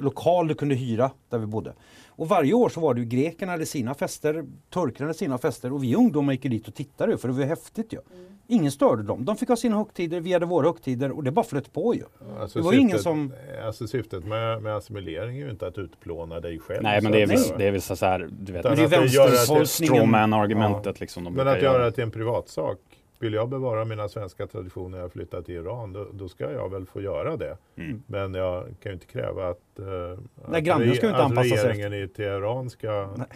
[0.00, 1.72] lokal du kunde hyra där vi bodde.
[2.08, 5.72] Och varje år så var det ju grekerna hade sina fester, turkarna hade sina fester
[5.72, 7.98] och vi ungdomar gick dit och tittade för det var ju häftigt ju.
[8.14, 8.24] Mm.
[8.50, 9.24] Ingen störde dem.
[9.24, 12.02] De fick ha sina högtider, vi hade våra högtider och det bara flöt på ju.
[12.40, 13.32] Alltså Det var syftet, ingen som-
[13.66, 16.82] Alltså syftet med, med assimilering är ju inte att utplåna dig själv.
[16.82, 18.88] Nej men det är väl, det är väl så här, du vet, Men det är
[18.88, 19.66] vänsterfolkningen.
[19.66, 21.24] strawman-argumentet liksom.
[21.24, 22.78] De Men att göra det till en privatsak.
[23.18, 26.68] Vill jag bevara mina svenska traditioner när jag flyttar till Iran, då, då ska jag
[26.68, 27.56] väl få göra det.
[27.76, 28.02] Mm.
[28.06, 31.94] Men jag kan ju inte kräva att, eh, att, grannen ska ju inte att regeringen
[31.94, 33.26] i Teheran ska, ska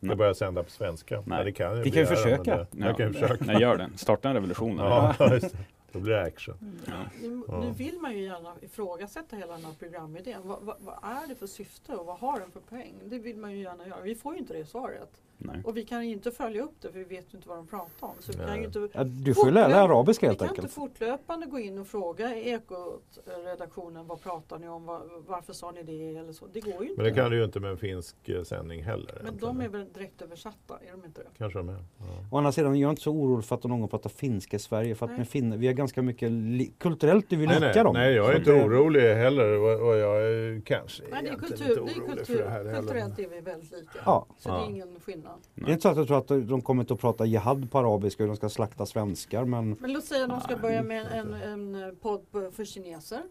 [0.00, 0.16] Nej.
[0.16, 1.14] börja sända på svenska.
[1.14, 1.24] Nej.
[1.26, 1.44] Nej.
[1.44, 2.56] det kan jag Vi kan ju försöka.
[2.56, 3.44] men Det, jag kan ju försöka.
[3.44, 3.90] Nej, gör det.
[3.96, 4.76] Starta en revolution.
[4.78, 5.14] Ja.
[5.92, 6.80] Då blir det action.
[6.86, 6.92] Ja.
[7.22, 7.60] Nu, Ja.
[7.60, 10.40] nu vill man ju gärna ifrågasätta hela den här programidén.
[10.44, 12.94] Vad, vad, vad är det för syfte och vad har den för poäng?
[13.04, 14.00] Det vill man ju gärna göra.
[14.00, 15.08] Vi får ju inte det svaret.
[15.38, 15.60] Nej.
[15.64, 17.66] Och vi kan ju inte följa upp det för vi vet ju inte vad de
[17.66, 18.14] pratar om.
[18.20, 20.48] Så vi kan ju inte, Ja, du får ju lära dig arabiska vi helt kan
[20.48, 20.74] inte enkelt.
[20.74, 24.84] fortlöpande gå in och fråga Ekot-redaktionen vad pratar ni om,
[25.26, 26.46] varför sa ni det eller så.
[26.52, 27.02] Det går ju inte.
[27.02, 29.12] Men det kan du ju inte med en finsk eh, sändning heller.
[29.16, 29.58] Men egentligen.
[29.58, 31.28] de är väl direkt översatta, är de inte det?
[31.38, 31.72] Kanske de är.
[31.98, 32.04] Ja.
[32.32, 34.94] Å andra sidan, jag är inte så orolig för att någon pratar finska i Sverige.
[34.94, 37.84] För att med finnar, vi har ganska mycket, li- kulturellt är vi Nej, lika nej,
[37.84, 37.92] dem.
[37.94, 41.34] nej, jag är inte det- orolig heller och, och jag är kanske Nej, det är
[41.34, 42.80] kultur, inte det är orolig kultur, för det här heller.
[42.80, 43.98] kulturellt är vi väldigt lika.
[44.04, 44.26] Ja.
[44.38, 44.64] Så det Ja.
[44.64, 45.23] är ingen skillnad.
[45.54, 47.78] Det är inte så att jag tror att de kommer inte att prata jihad på
[47.78, 50.82] arabiska och de ska slakta svenskar men Men låt säga att de ska Nej, börja
[50.82, 52.20] med en, en, en podd
[52.52, 53.22] för kineser.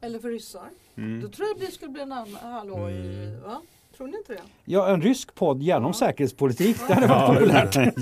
[0.00, 0.68] Eller för ryssar.
[0.94, 1.30] Då Mm.
[1.30, 3.42] tror jag det skulle bli en annan hallå i, Mm.
[3.42, 3.62] va?
[3.96, 4.40] Tror ni inte det?
[4.64, 6.06] Ja, en rysk podd, gärna om Ja.
[6.06, 6.76] säkerhetspolitik.
[6.88, 7.74] Det hade varit populärt.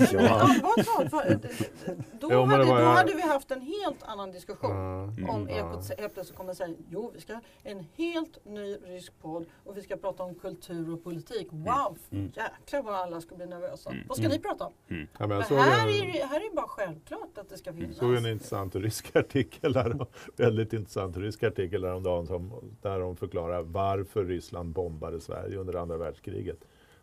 [2.19, 4.71] Då, hade, var- då hade vi haft en helt annan diskussion.
[4.71, 5.29] Mm.
[5.29, 5.55] Om Ja.
[5.55, 9.77] Ekot helt plötsligt kommer säga jo vi ska ha en helt ny rysk podd och
[9.77, 11.47] vi ska prata om kultur och politik.
[11.51, 11.97] Wow!
[12.11, 12.31] Mm.
[12.35, 13.89] Jäklar vad alla ska bli nervösa.
[13.89, 14.03] Mm.
[14.07, 14.73] Vad ska ni prata om?
[14.87, 17.73] Ja, men Men jag såg här en, är, här är bara självklart att det ska
[17.73, 17.97] finnas.
[17.97, 23.61] såg en intressant rysk artikel där, väldigt intressant rysk artikel häromdagen som, där de förklarar
[23.61, 26.57] varför Ryssland bombade Sverige under andra världskriget.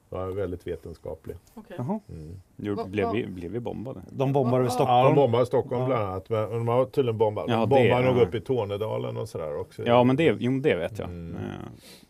[0.08, 1.36] Det var väldigt vetenskaplig.
[1.76, 2.00] Jaha.
[2.08, 2.40] Mm.
[2.56, 4.00] Jo, blev, vi, blev vi bombade?
[4.10, 5.14] De bombar över Ja, Ja, de Stockholm.
[5.14, 5.86] bombade Stockholm Ja.
[5.86, 6.28] bland annat.
[6.30, 7.44] Men de har tydligen bombat.
[7.48, 8.26] Ja, de det- bombade nog ja.
[8.26, 9.86] upp i Tornedalen och sådär också.
[9.86, 11.08] Ja, men det, jo, det vet jag.
[11.08, 11.34] Mm.
[11.36, 11.40] Eh,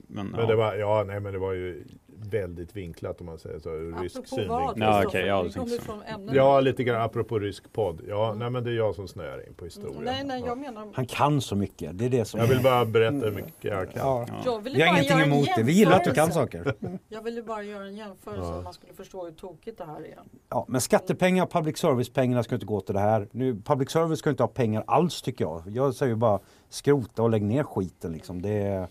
[0.06, 0.46] Men, Men ja.
[0.46, 1.84] det var, ja, nej, men det var ju
[2.24, 4.48] väldigt vinklat om man säger så, ur rysk Apropå synvinkel.
[4.48, 4.78] vad?
[4.78, 5.46] Ja, okej, ja,
[6.06, 6.34] ämnet.
[6.34, 8.00] Ja, lite grann apropå rysk podd.
[8.08, 8.38] Ja, Mm.
[8.38, 10.00] nej, men det är jag som snöar in på historia.
[10.00, 10.46] Nej, nej, ja.
[10.46, 10.88] jag menar...
[10.94, 11.98] Han kan så mycket.
[11.98, 14.00] Det är det som jag vill bara berätta hur mycket jag kan.
[14.02, 14.26] Ja.
[14.28, 14.34] Ja.
[14.44, 15.62] Jag ville Vi har bara ingenting emot det.
[15.62, 16.74] Vi gillar att du kan saker.
[17.08, 18.56] Jag ville bara göra en jämförelse Ja.
[18.58, 20.18] om man skulle förstå hur tokigt det här är.
[20.48, 23.28] Ja, men skattepengar, public service-pengarna ska inte gå till det här.
[23.30, 25.62] Nu, public service ska inte ha pengar alls tycker jag.
[25.66, 28.42] Jag säger bara skrota och lägg ner skiten liksom.
[28.42, 28.86] Det är...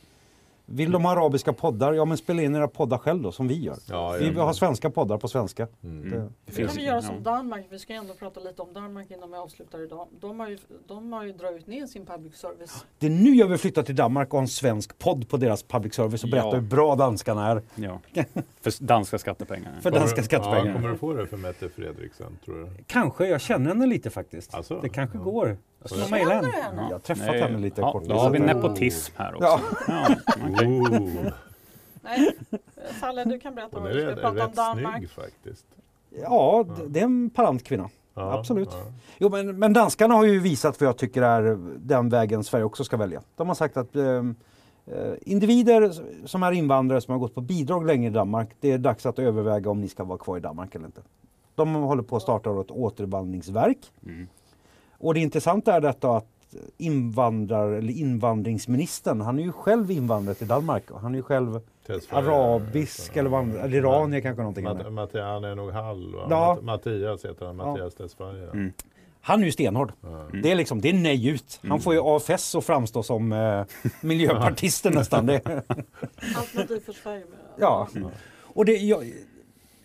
[0.74, 1.93] Vill de ha arabiska poddar?
[1.93, 3.76] Ja men spela in era poddar själv då som vi gör.
[3.89, 5.67] Ja, Vi har svenska poddar på svenska.
[5.84, 6.09] Mm.
[6.09, 7.65] Det- Det finns kan vi göra som Danmark.
[7.69, 10.07] Vi ska ändå prata lite om Danmark innan vi avslutar idag.
[10.19, 10.57] De har ju,
[10.88, 12.86] de har ju dragit ner sin public service.
[12.99, 15.63] Det är nu jag vill flytta till Danmark och ha en svensk podd på deras
[15.63, 16.53] public service och berätta Ja.
[16.55, 17.61] hur bra danskarna är.
[17.76, 17.99] Ja.
[18.61, 19.72] För danska skattepengar.
[19.82, 20.65] För Kommer danska du- skattepengar.
[20.65, 22.84] Ja, kommer du få det för Mette Fredriksen, tror du?
[22.88, 24.53] Kanske, jag känner henne lite faktiskt.
[24.55, 24.80] Alltså?
[24.82, 25.24] det kanske Ja.
[25.24, 25.57] går.
[25.84, 26.47] Jag ska mejla henne.
[26.76, 28.03] Jag har träffat Nej, henne lite ja, kort.
[28.05, 29.59] Då har vi nepotism här också.
[29.88, 30.07] Ja.
[30.64, 30.99] Ja.
[30.99, 31.32] Oh,
[32.03, 32.32] Nej,
[32.99, 34.95] Salle du kan berätta vad är vi ska rätt, prata om Danmark.
[34.97, 35.66] snygg faktiskt.
[36.22, 37.89] Ja, d- det är en parant kvinna.
[38.14, 38.70] Ja, Absolut.
[38.72, 38.84] ja.
[39.18, 42.84] Jo, men, men danskarna har ju visat vad jag tycker är den vägen Sverige också
[42.84, 43.22] ska välja.
[43.36, 44.03] De har sagt att eh,
[44.86, 45.93] eh, individer
[46.28, 49.20] som är invandrare som har gått på bidrag länge i Danmark, det är dags att
[49.20, 51.01] överväga om ni ska vara kvar i Danmark eller inte.
[51.55, 53.91] De håller på att starta ett återvandringsverk.
[54.05, 54.28] Mm.
[54.97, 56.30] Och det intressanta är detta att
[56.78, 60.91] invandrar, eller invandringsministern, han är ju själv invandrare till Danmark.
[60.91, 61.60] och Han är ju själv
[62.10, 64.66] arabisk eller, vad- eller iranier kanske någonting.
[64.66, 64.84] han är.
[64.89, 66.28] Matt, Matt, han är nog hall va?
[66.30, 66.54] Ja.
[66.56, 67.66] Matt, Mattias heter han, Ja.
[67.66, 68.38] Mattias Tesfaye.
[68.45, 68.52] Ja.
[68.52, 68.74] Mm.
[69.24, 69.91] Han är ju stenhård.
[70.04, 70.41] Mm.
[70.41, 71.60] Det är liksom, det är nej ut.
[71.68, 73.64] Han får ju AFS att framstå som eh,
[74.02, 75.26] miljöpartister nästan.
[75.26, 75.41] Det,
[76.36, 77.20] Alternativ för Sverige.
[77.20, 77.39] Med.
[77.58, 77.88] ja.
[78.54, 79.02] Och det, ja,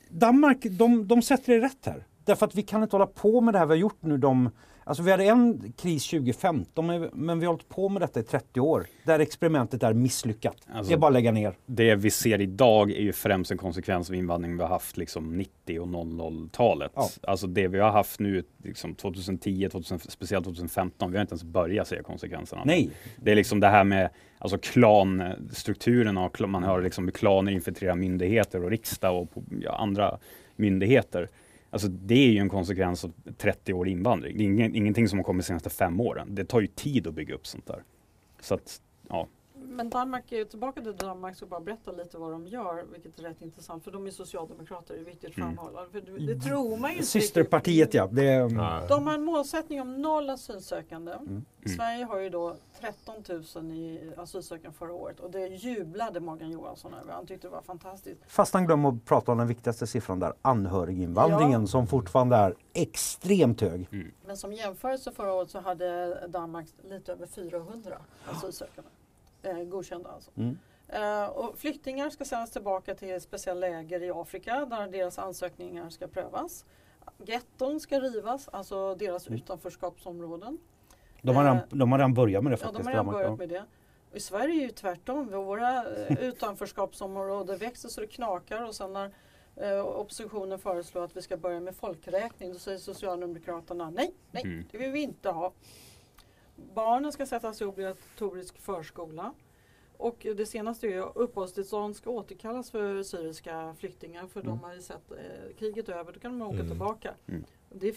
[0.08, 2.04] Danmark, de, de sätter det rätt här.
[2.24, 4.16] Därför att vi kan inte hålla på med det här vi har gjort nu.
[4.18, 4.50] De,
[4.86, 8.60] alltså vi hade en kris 2015 men- vi har hållit på med detta i 30
[8.60, 8.86] år.
[9.04, 10.56] Där experimentet är misslyckat.
[10.72, 11.54] Alltså- det är bara att lägga ner.
[11.66, 15.38] Det vi ser idag är ju främst en konsekvens av invandringen vi har haft liksom
[15.38, 16.92] 90 och 00-talet.
[16.94, 17.08] Ja.
[17.22, 21.44] Alltså det vi har haft nu liksom 2010, 2000, speciellt 2015, vi har inte ens
[21.44, 22.62] börjat se konsekvenserna.
[22.64, 27.52] Nej, Det är liksom det här med alltså klanstrukturen och man hör liksom hur klaner
[27.52, 29.42] infiltrerar myndigheter och riksdag och
[29.80, 30.18] andra
[30.56, 31.28] myndigheter.
[31.70, 34.38] Alltså det är ju en konsekvens av 30 år invandring.
[34.38, 36.34] Det är ingen, ingenting som har kommit de senaste fem åren.
[36.34, 37.82] Det tar ju tid att bygga upp sånt där.
[38.40, 39.28] Så att, ja.
[39.68, 43.42] Men Danmark, tillbaka till Danmark så bara berätta lite vad de gör, vilket är rätt
[43.42, 43.84] intressant.
[43.84, 45.56] För de är socialdemokrater, det är viktigt att Mm.
[45.56, 45.86] framhålla.
[45.92, 48.06] För det, det tror man ju inte systerpartiet ja.
[48.06, 48.86] Det, Nej.
[48.88, 51.12] De har en målsättning om noll asylsökande.
[51.12, 51.44] Mm.
[51.76, 53.14] Sverige har ju då 13
[53.56, 57.12] 000 i asylsökande förra året och det jublade Morgan Johansson över.
[57.12, 58.20] Han tyckte det var fantastiskt.
[58.26, 61.66] Fast han glömmer att prata om den viktigaste siffran där, anhöriginvandringen Ja.
[61.66, 63.88] som fortfarande är extremt hög.
[64.26, 67.98] Men som jämförelse förra året så hade Danmark lite över 400
[68.30, 68.90] asylsökande.
[69.42, 70.30] Eh, godkända alltså.
[70.36, 70.58] Mm.
[70.88, 76.06] Eh, och flyktingar ska sändas tillbaka till speciella läger i Afrika där deras ansökningar ska
[76.08, 76.64] prövas.
[77.18, 79.40] Getton ska rivas, alltså deras Mm.
[79.40, 80.58] utanförskapsområden.
[81.22, 82.78] De har, redan, Eh, de har redan börjat med det Ja, faktiskt.
[82.78, 83.64] de har redan börjat med det.
[84.12, 85.28] I Sverige är det ju tvärtom.
[85.30, 89.10] Våra eh, utanförskapsområden växer så det knakar och sen när
[89.56, 94.64] eh, oppositionen föreslår att vi ska börja med folkräkning då säger Socialdemokraterna nej, nej, Mm.
[94.70, 95.52] det vill vi inte ha.
[96.74, 99.32] Barnen ska sättas i obligatorisk förskola.
[99.96, 104.52] Och det senaste är att uppehållstillstånd ska återkallas för syriska flyktingar för Mm.
[104.52, 106.68] de har ju sett eh, kriget över, då kan de åka Mm.
[106.68, 107.14] tillbaka.
[107.26, 107.44] Mm.
[107.70, 107.96] Det,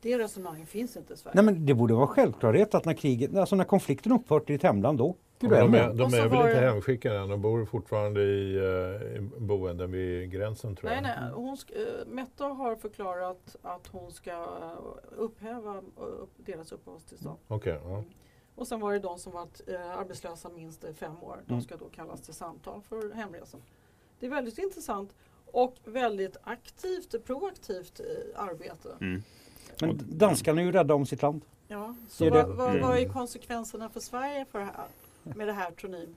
[0.00, 1.34] det resonemanget finns inte i Sverige.
[1.34, 4.62] Nej men det borde vara självklarhet att när kriget, alltså när konflikten upphört i ditt
[4.62, 7.64] hemland då De är, de Och så är väl var inte hemskickade än, de bor
[7.64, 11.02] fortfarande i, eh, i boenden vid gränsen tror Nej, jag.
[11.22, 11.30] nej.
[11.34, 14.72] Hon sk- eh, Metta har förklarat att hon ska eh,
[15.16, 17.38] upphäva upp- deras uppehållstillstånd.
[17.48, 18.04] Okej, ja.
[18.54, 19.60] Och sen var det de som varit
[19.98, 21.36] arbetslösa minst i fem år.
[21.46, 21.62] De Mm.
[21.64, 23.58] ska då kallas till samtal för hemresa.
[24.18, 25.14] Det är väldigt intressant
[25.46, 28.00] och väldigt aktivt, proaktivt
[28.36, 28.88] arbete.
[29.00, 29.22] Mm.
[29.80, 31.44] Men danskarna är ju rädda om sitt land.
[31.68, 32.82] Ja, så är vad, vad, Mm.
[32.88, 34.86] vad är konsekvenserna för Sverige för det här,
[35.22, 36.08] med det här tror ni?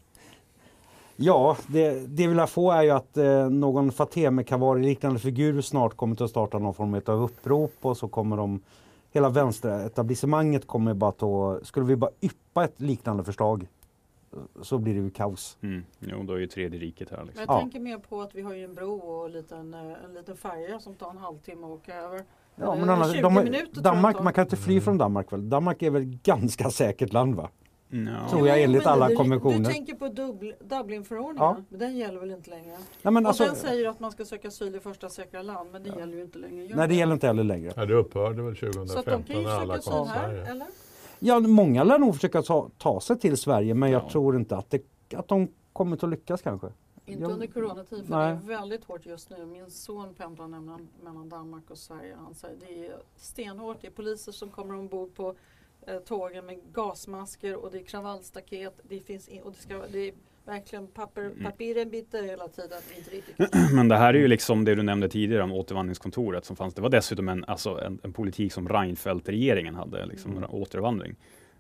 [1.15, 5.97] Ja, det, det vi vill få är ju att eh, någon Fateme Kavari-liknande figur snart
[5.97, 8.61] kommer att starta någon form av upprop och så kommer de
[9.11, 13.67] Hela vänsteretablissemanget kommer bara ta, skulle vi bara yppa ett liknande förslag
[14.61, 15.57] så blir det ju kaos.
[15.61, 15.83] Mm.
[15.99, 17.17] Jo, då är ju tredje riket här.
[17.17, 17.45] Men Liksom.
[17.47, 17.59] jag Ja.
[17.59, 20.37] tänker mer på att vi har ju en bro och en liten, eh, en liten
[20.37, 22.23] färja som tar en halvtimme att åka över.
[22.55, 24.83] Ja, men annars, 20 de, minuter Danmark, man kan inte fly Mm.
[24.83, 25.49] från Danmark väl?
[25.49, 27.49] Danmark är väl ganska säkert land va?
[27.93, 28.29] Ja.
[28.29, 29.57] Tror jag enligt alla du, konventioner.
[29.59, 31.57] Du tänker på Dubl- Dublinförordningen, Ja.
[31.69, 32.77] men den gäller väl inte längre?
[33.01, 35.69] Nej, men och alltså, den säger att man ska söka asyl i första säkra land,
[35.71, 36.65] men det gäller ju inte längre.
[36.65, 37.73] Gör nej det gäller inte heller längre.
[37.75, 40.67] Ja, det upphörde väl Så att de 2015 kan ju söka asyl här, eller?
[41.19, 44.09] Ja, många lär nog försöka ta, ta sig till Sverige men jag Ja.
[44.09, 44.81] tror inte att, det,
[45.15, 46.67] att de kommer att lyckas kanske.
[47.05, 48.27] Inte Jag- under coronatid, för Nej.
[48.45, 49.45] det är väldigt hårt just nu.
[49.45, 52.15] Min son pendlar nämligen mellan Danmark och Sverige.
[52.23, 53.77] Han säger det är stenhårt.
[53.81, 55.35] Det är poliser som kommer ombord på
[55.87, 58.73] eh, tågen med gasmasker och det är kravallstaket.
[58.89, 60.13] Det finns in, och det, ska, det är
[60.45, 61.43] verkligen papper, Mm.
[61.43, 62.79] papiren bitter hela tiden.
[62.97, 63.35] Inte riktigt.
[63.73, 66.73] Men det här är ju liksom det du nämnde tidigare om återvandringskontoret som fanns.
[66.73, 70.49] Det var dessutom en, alltså en, en politik som Reinfeldt-regeringen hade, liksom Mm.
[70.49, 71.15] återvandring.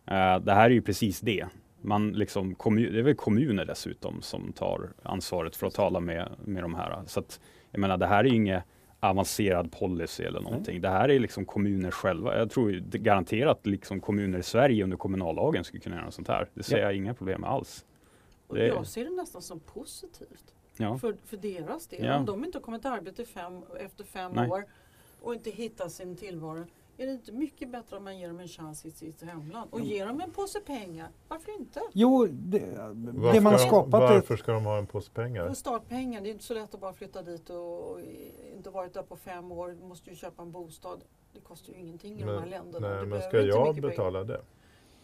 [0.05, 1.45] Eh, det här är ju precis det.
[1.81, 6.63] Man liksom, det är väl kommuner dessutom som tar ansvaret för att tala med, med
[6.63, 7.01] de här.
[7.07, 7.39] Så att,
[7.71, 8.63] jag menar, det här är ju inget
[9.09, 10.81] avancerad policy eller någonting.
[10.81, 12.37] Det här är liksom kommuner själva.
[12.37, 16.49] Jag tror garanterat liksom kommuner i Sverige under kommunallagen skulle kunna göra något sånt här.
[16.53, 16.83] Det ser Ja.
[16.83, 17.85] jag inga problem med alls.
[18.47, 20.53] Och Det- jag ser det nästan som positivt.
[20.77, 20.97] Ja.
[20.97, 22.05] För, för deras del.
[22.05, 22.17] Ja.
[22.17, 24.49] Om de inte har kommit till arbete fem, efter fem Nej.
[24.49, 24.65] år
[25.21, 26.65] och inte hittar sin tillvaro.
[26.97, 29.69] Är det inte mycket bättre om man ger dem en chans i sitt hemland?
[29.73, 31.07] Och ger dem en påse pengar.
[31.27, 31.79] Varför inte?
[31.93, 32.59] Jo, det,
[33.33, 35.47] det man har skapat är varför ska de ha en påse pengar?
[35.47, 37.99] Och startpengar, det är inte så lätt att bara flytta dit och, och
[38.55, 39.77] inte varit där på fem år.
[39.81, 41.03] Du måste ju köpa en bostad.
[41.33, 42.89] Det kostar ju ingenting i de här Men, länderna.
[42.89, 43.89] nej, Du men ska jag mycket pengar.
[43.89, 44.41] betala det?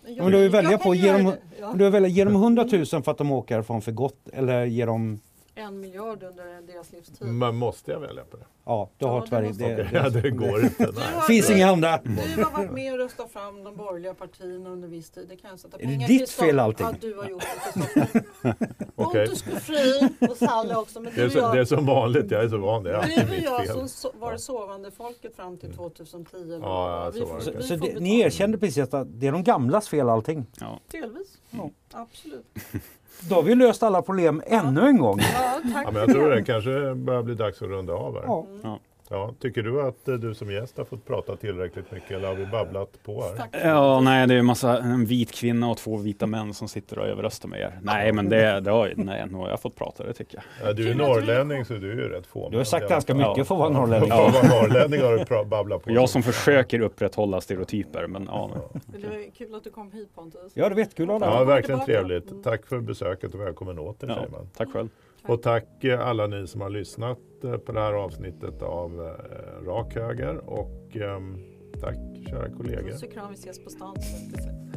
[0.05, 1.33] Jag- Men du har ju välja jag på ge dem-.
[1.59, 1.73] Ja.
[1.73, 4.87] Du väljer, ger dem 100 000 för att de åker härifrån för gott eller ger
[4.87, 5.19] dem
[5.59, 7.27] En miljard under deras livstid.
[7.27, 8.43] Men måste jag välja på det?
[8.65, 10.85] Ja, du Ja, har det tyvärr det, ja, det går inte.
[10.91, 11.99] Du har- finns inga andra.
[12.35, 15.25] Du har varit med och röstat fram de borgerliga partierna under viss tid.
[15.29, 16.87] Det kan jag sätta Är det pengar ditt fel allting?
[16.87, 17.43] Ja, du har gjort
[17.73, 18.23] det.
[18.95, 19.27] Okej.
[19.27, 20.99] Pontus Fri och Sally också.
[21.01, 22.83] Men Det är, du så, och det är jag, som vanligt, jag är så van.
[22.83, 23.75] Det är du alltid och mitt jag fel.
[23.89, 26.35] som so- var det sovande folket fram till 2010.
[26.37, 27.13] eller Ja, vad.
[27.15, 29.89] så var det Så, så får det, ni erkände precis att det är de gamlas
[29.89, 30.45] fel allting.
[30.59, 30.79] Ja.
[30.91, 31.37] Delvis.
[31.49, 31.69] Ja.
[31.91, 32.45] Absolut.
[33.19, 35.19] Då har vi löst alla problem ännu en gång.
[35.19, 35.85] Ja, tack.
[35.87, 38.23] Ja, men jag tror det kanske börjar bli dags att runda av här.
[38.63, 38.79] Ja.
[39.11, 42.35] Ja, tycker du att eh, du som gäst har fått prata tillräckligt mycket eller har
[42.35, 43.67] vi babblat på här?
[43.69, 46.99] Ja, nej, det är en massa, en vit kvinna och två vita män som sitter
[46.99, 47.79] och överröstar med er.
[47.81, 50.69] Nej, men det, det har, nej, nu har jag fått prata, det tycker jag.
[50.69, 52.49] Ja, du är norrlänning så du är ju rätt få.
[52.49, 54.09] Du har sagt ganska mycket för att vara norrlänning.
[54.13, 55.91] Ja, för att vara norrlänning har du babblat på.
[55.91, 58.51] Jag som försöker upprätthålla stereotyper, men ja.
[58.87, 60.51] Det var kul att du kom hit Pontus.
[60.53, 61.45] Ja, det vet kul att ha Ja, dig.
[61.45, 62.07] verkligen Tillbaka.
[62.07, 62.43] trevligt.
[62.43, 64.49] Tack för besöket och välkommen åter ja säger man.
[64.57, 64.89] tack själv.
[65.29, 69.65] Och tack eh, alla ni som har lyssnat eh, på det här avsnittet av eh,
[69.65, 71.37] Rak Höger och ehm,
[71.81, 71.95] tack
[72.29, 72.89] kära kollegor.
[72.89, 73.95] Puss och kram, vi ses på stan.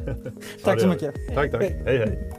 [0.63, 1.15] Tack så mycket.
[1.35, 1.63] Tack, tack.
[1.63, 2.31] Hej, hej.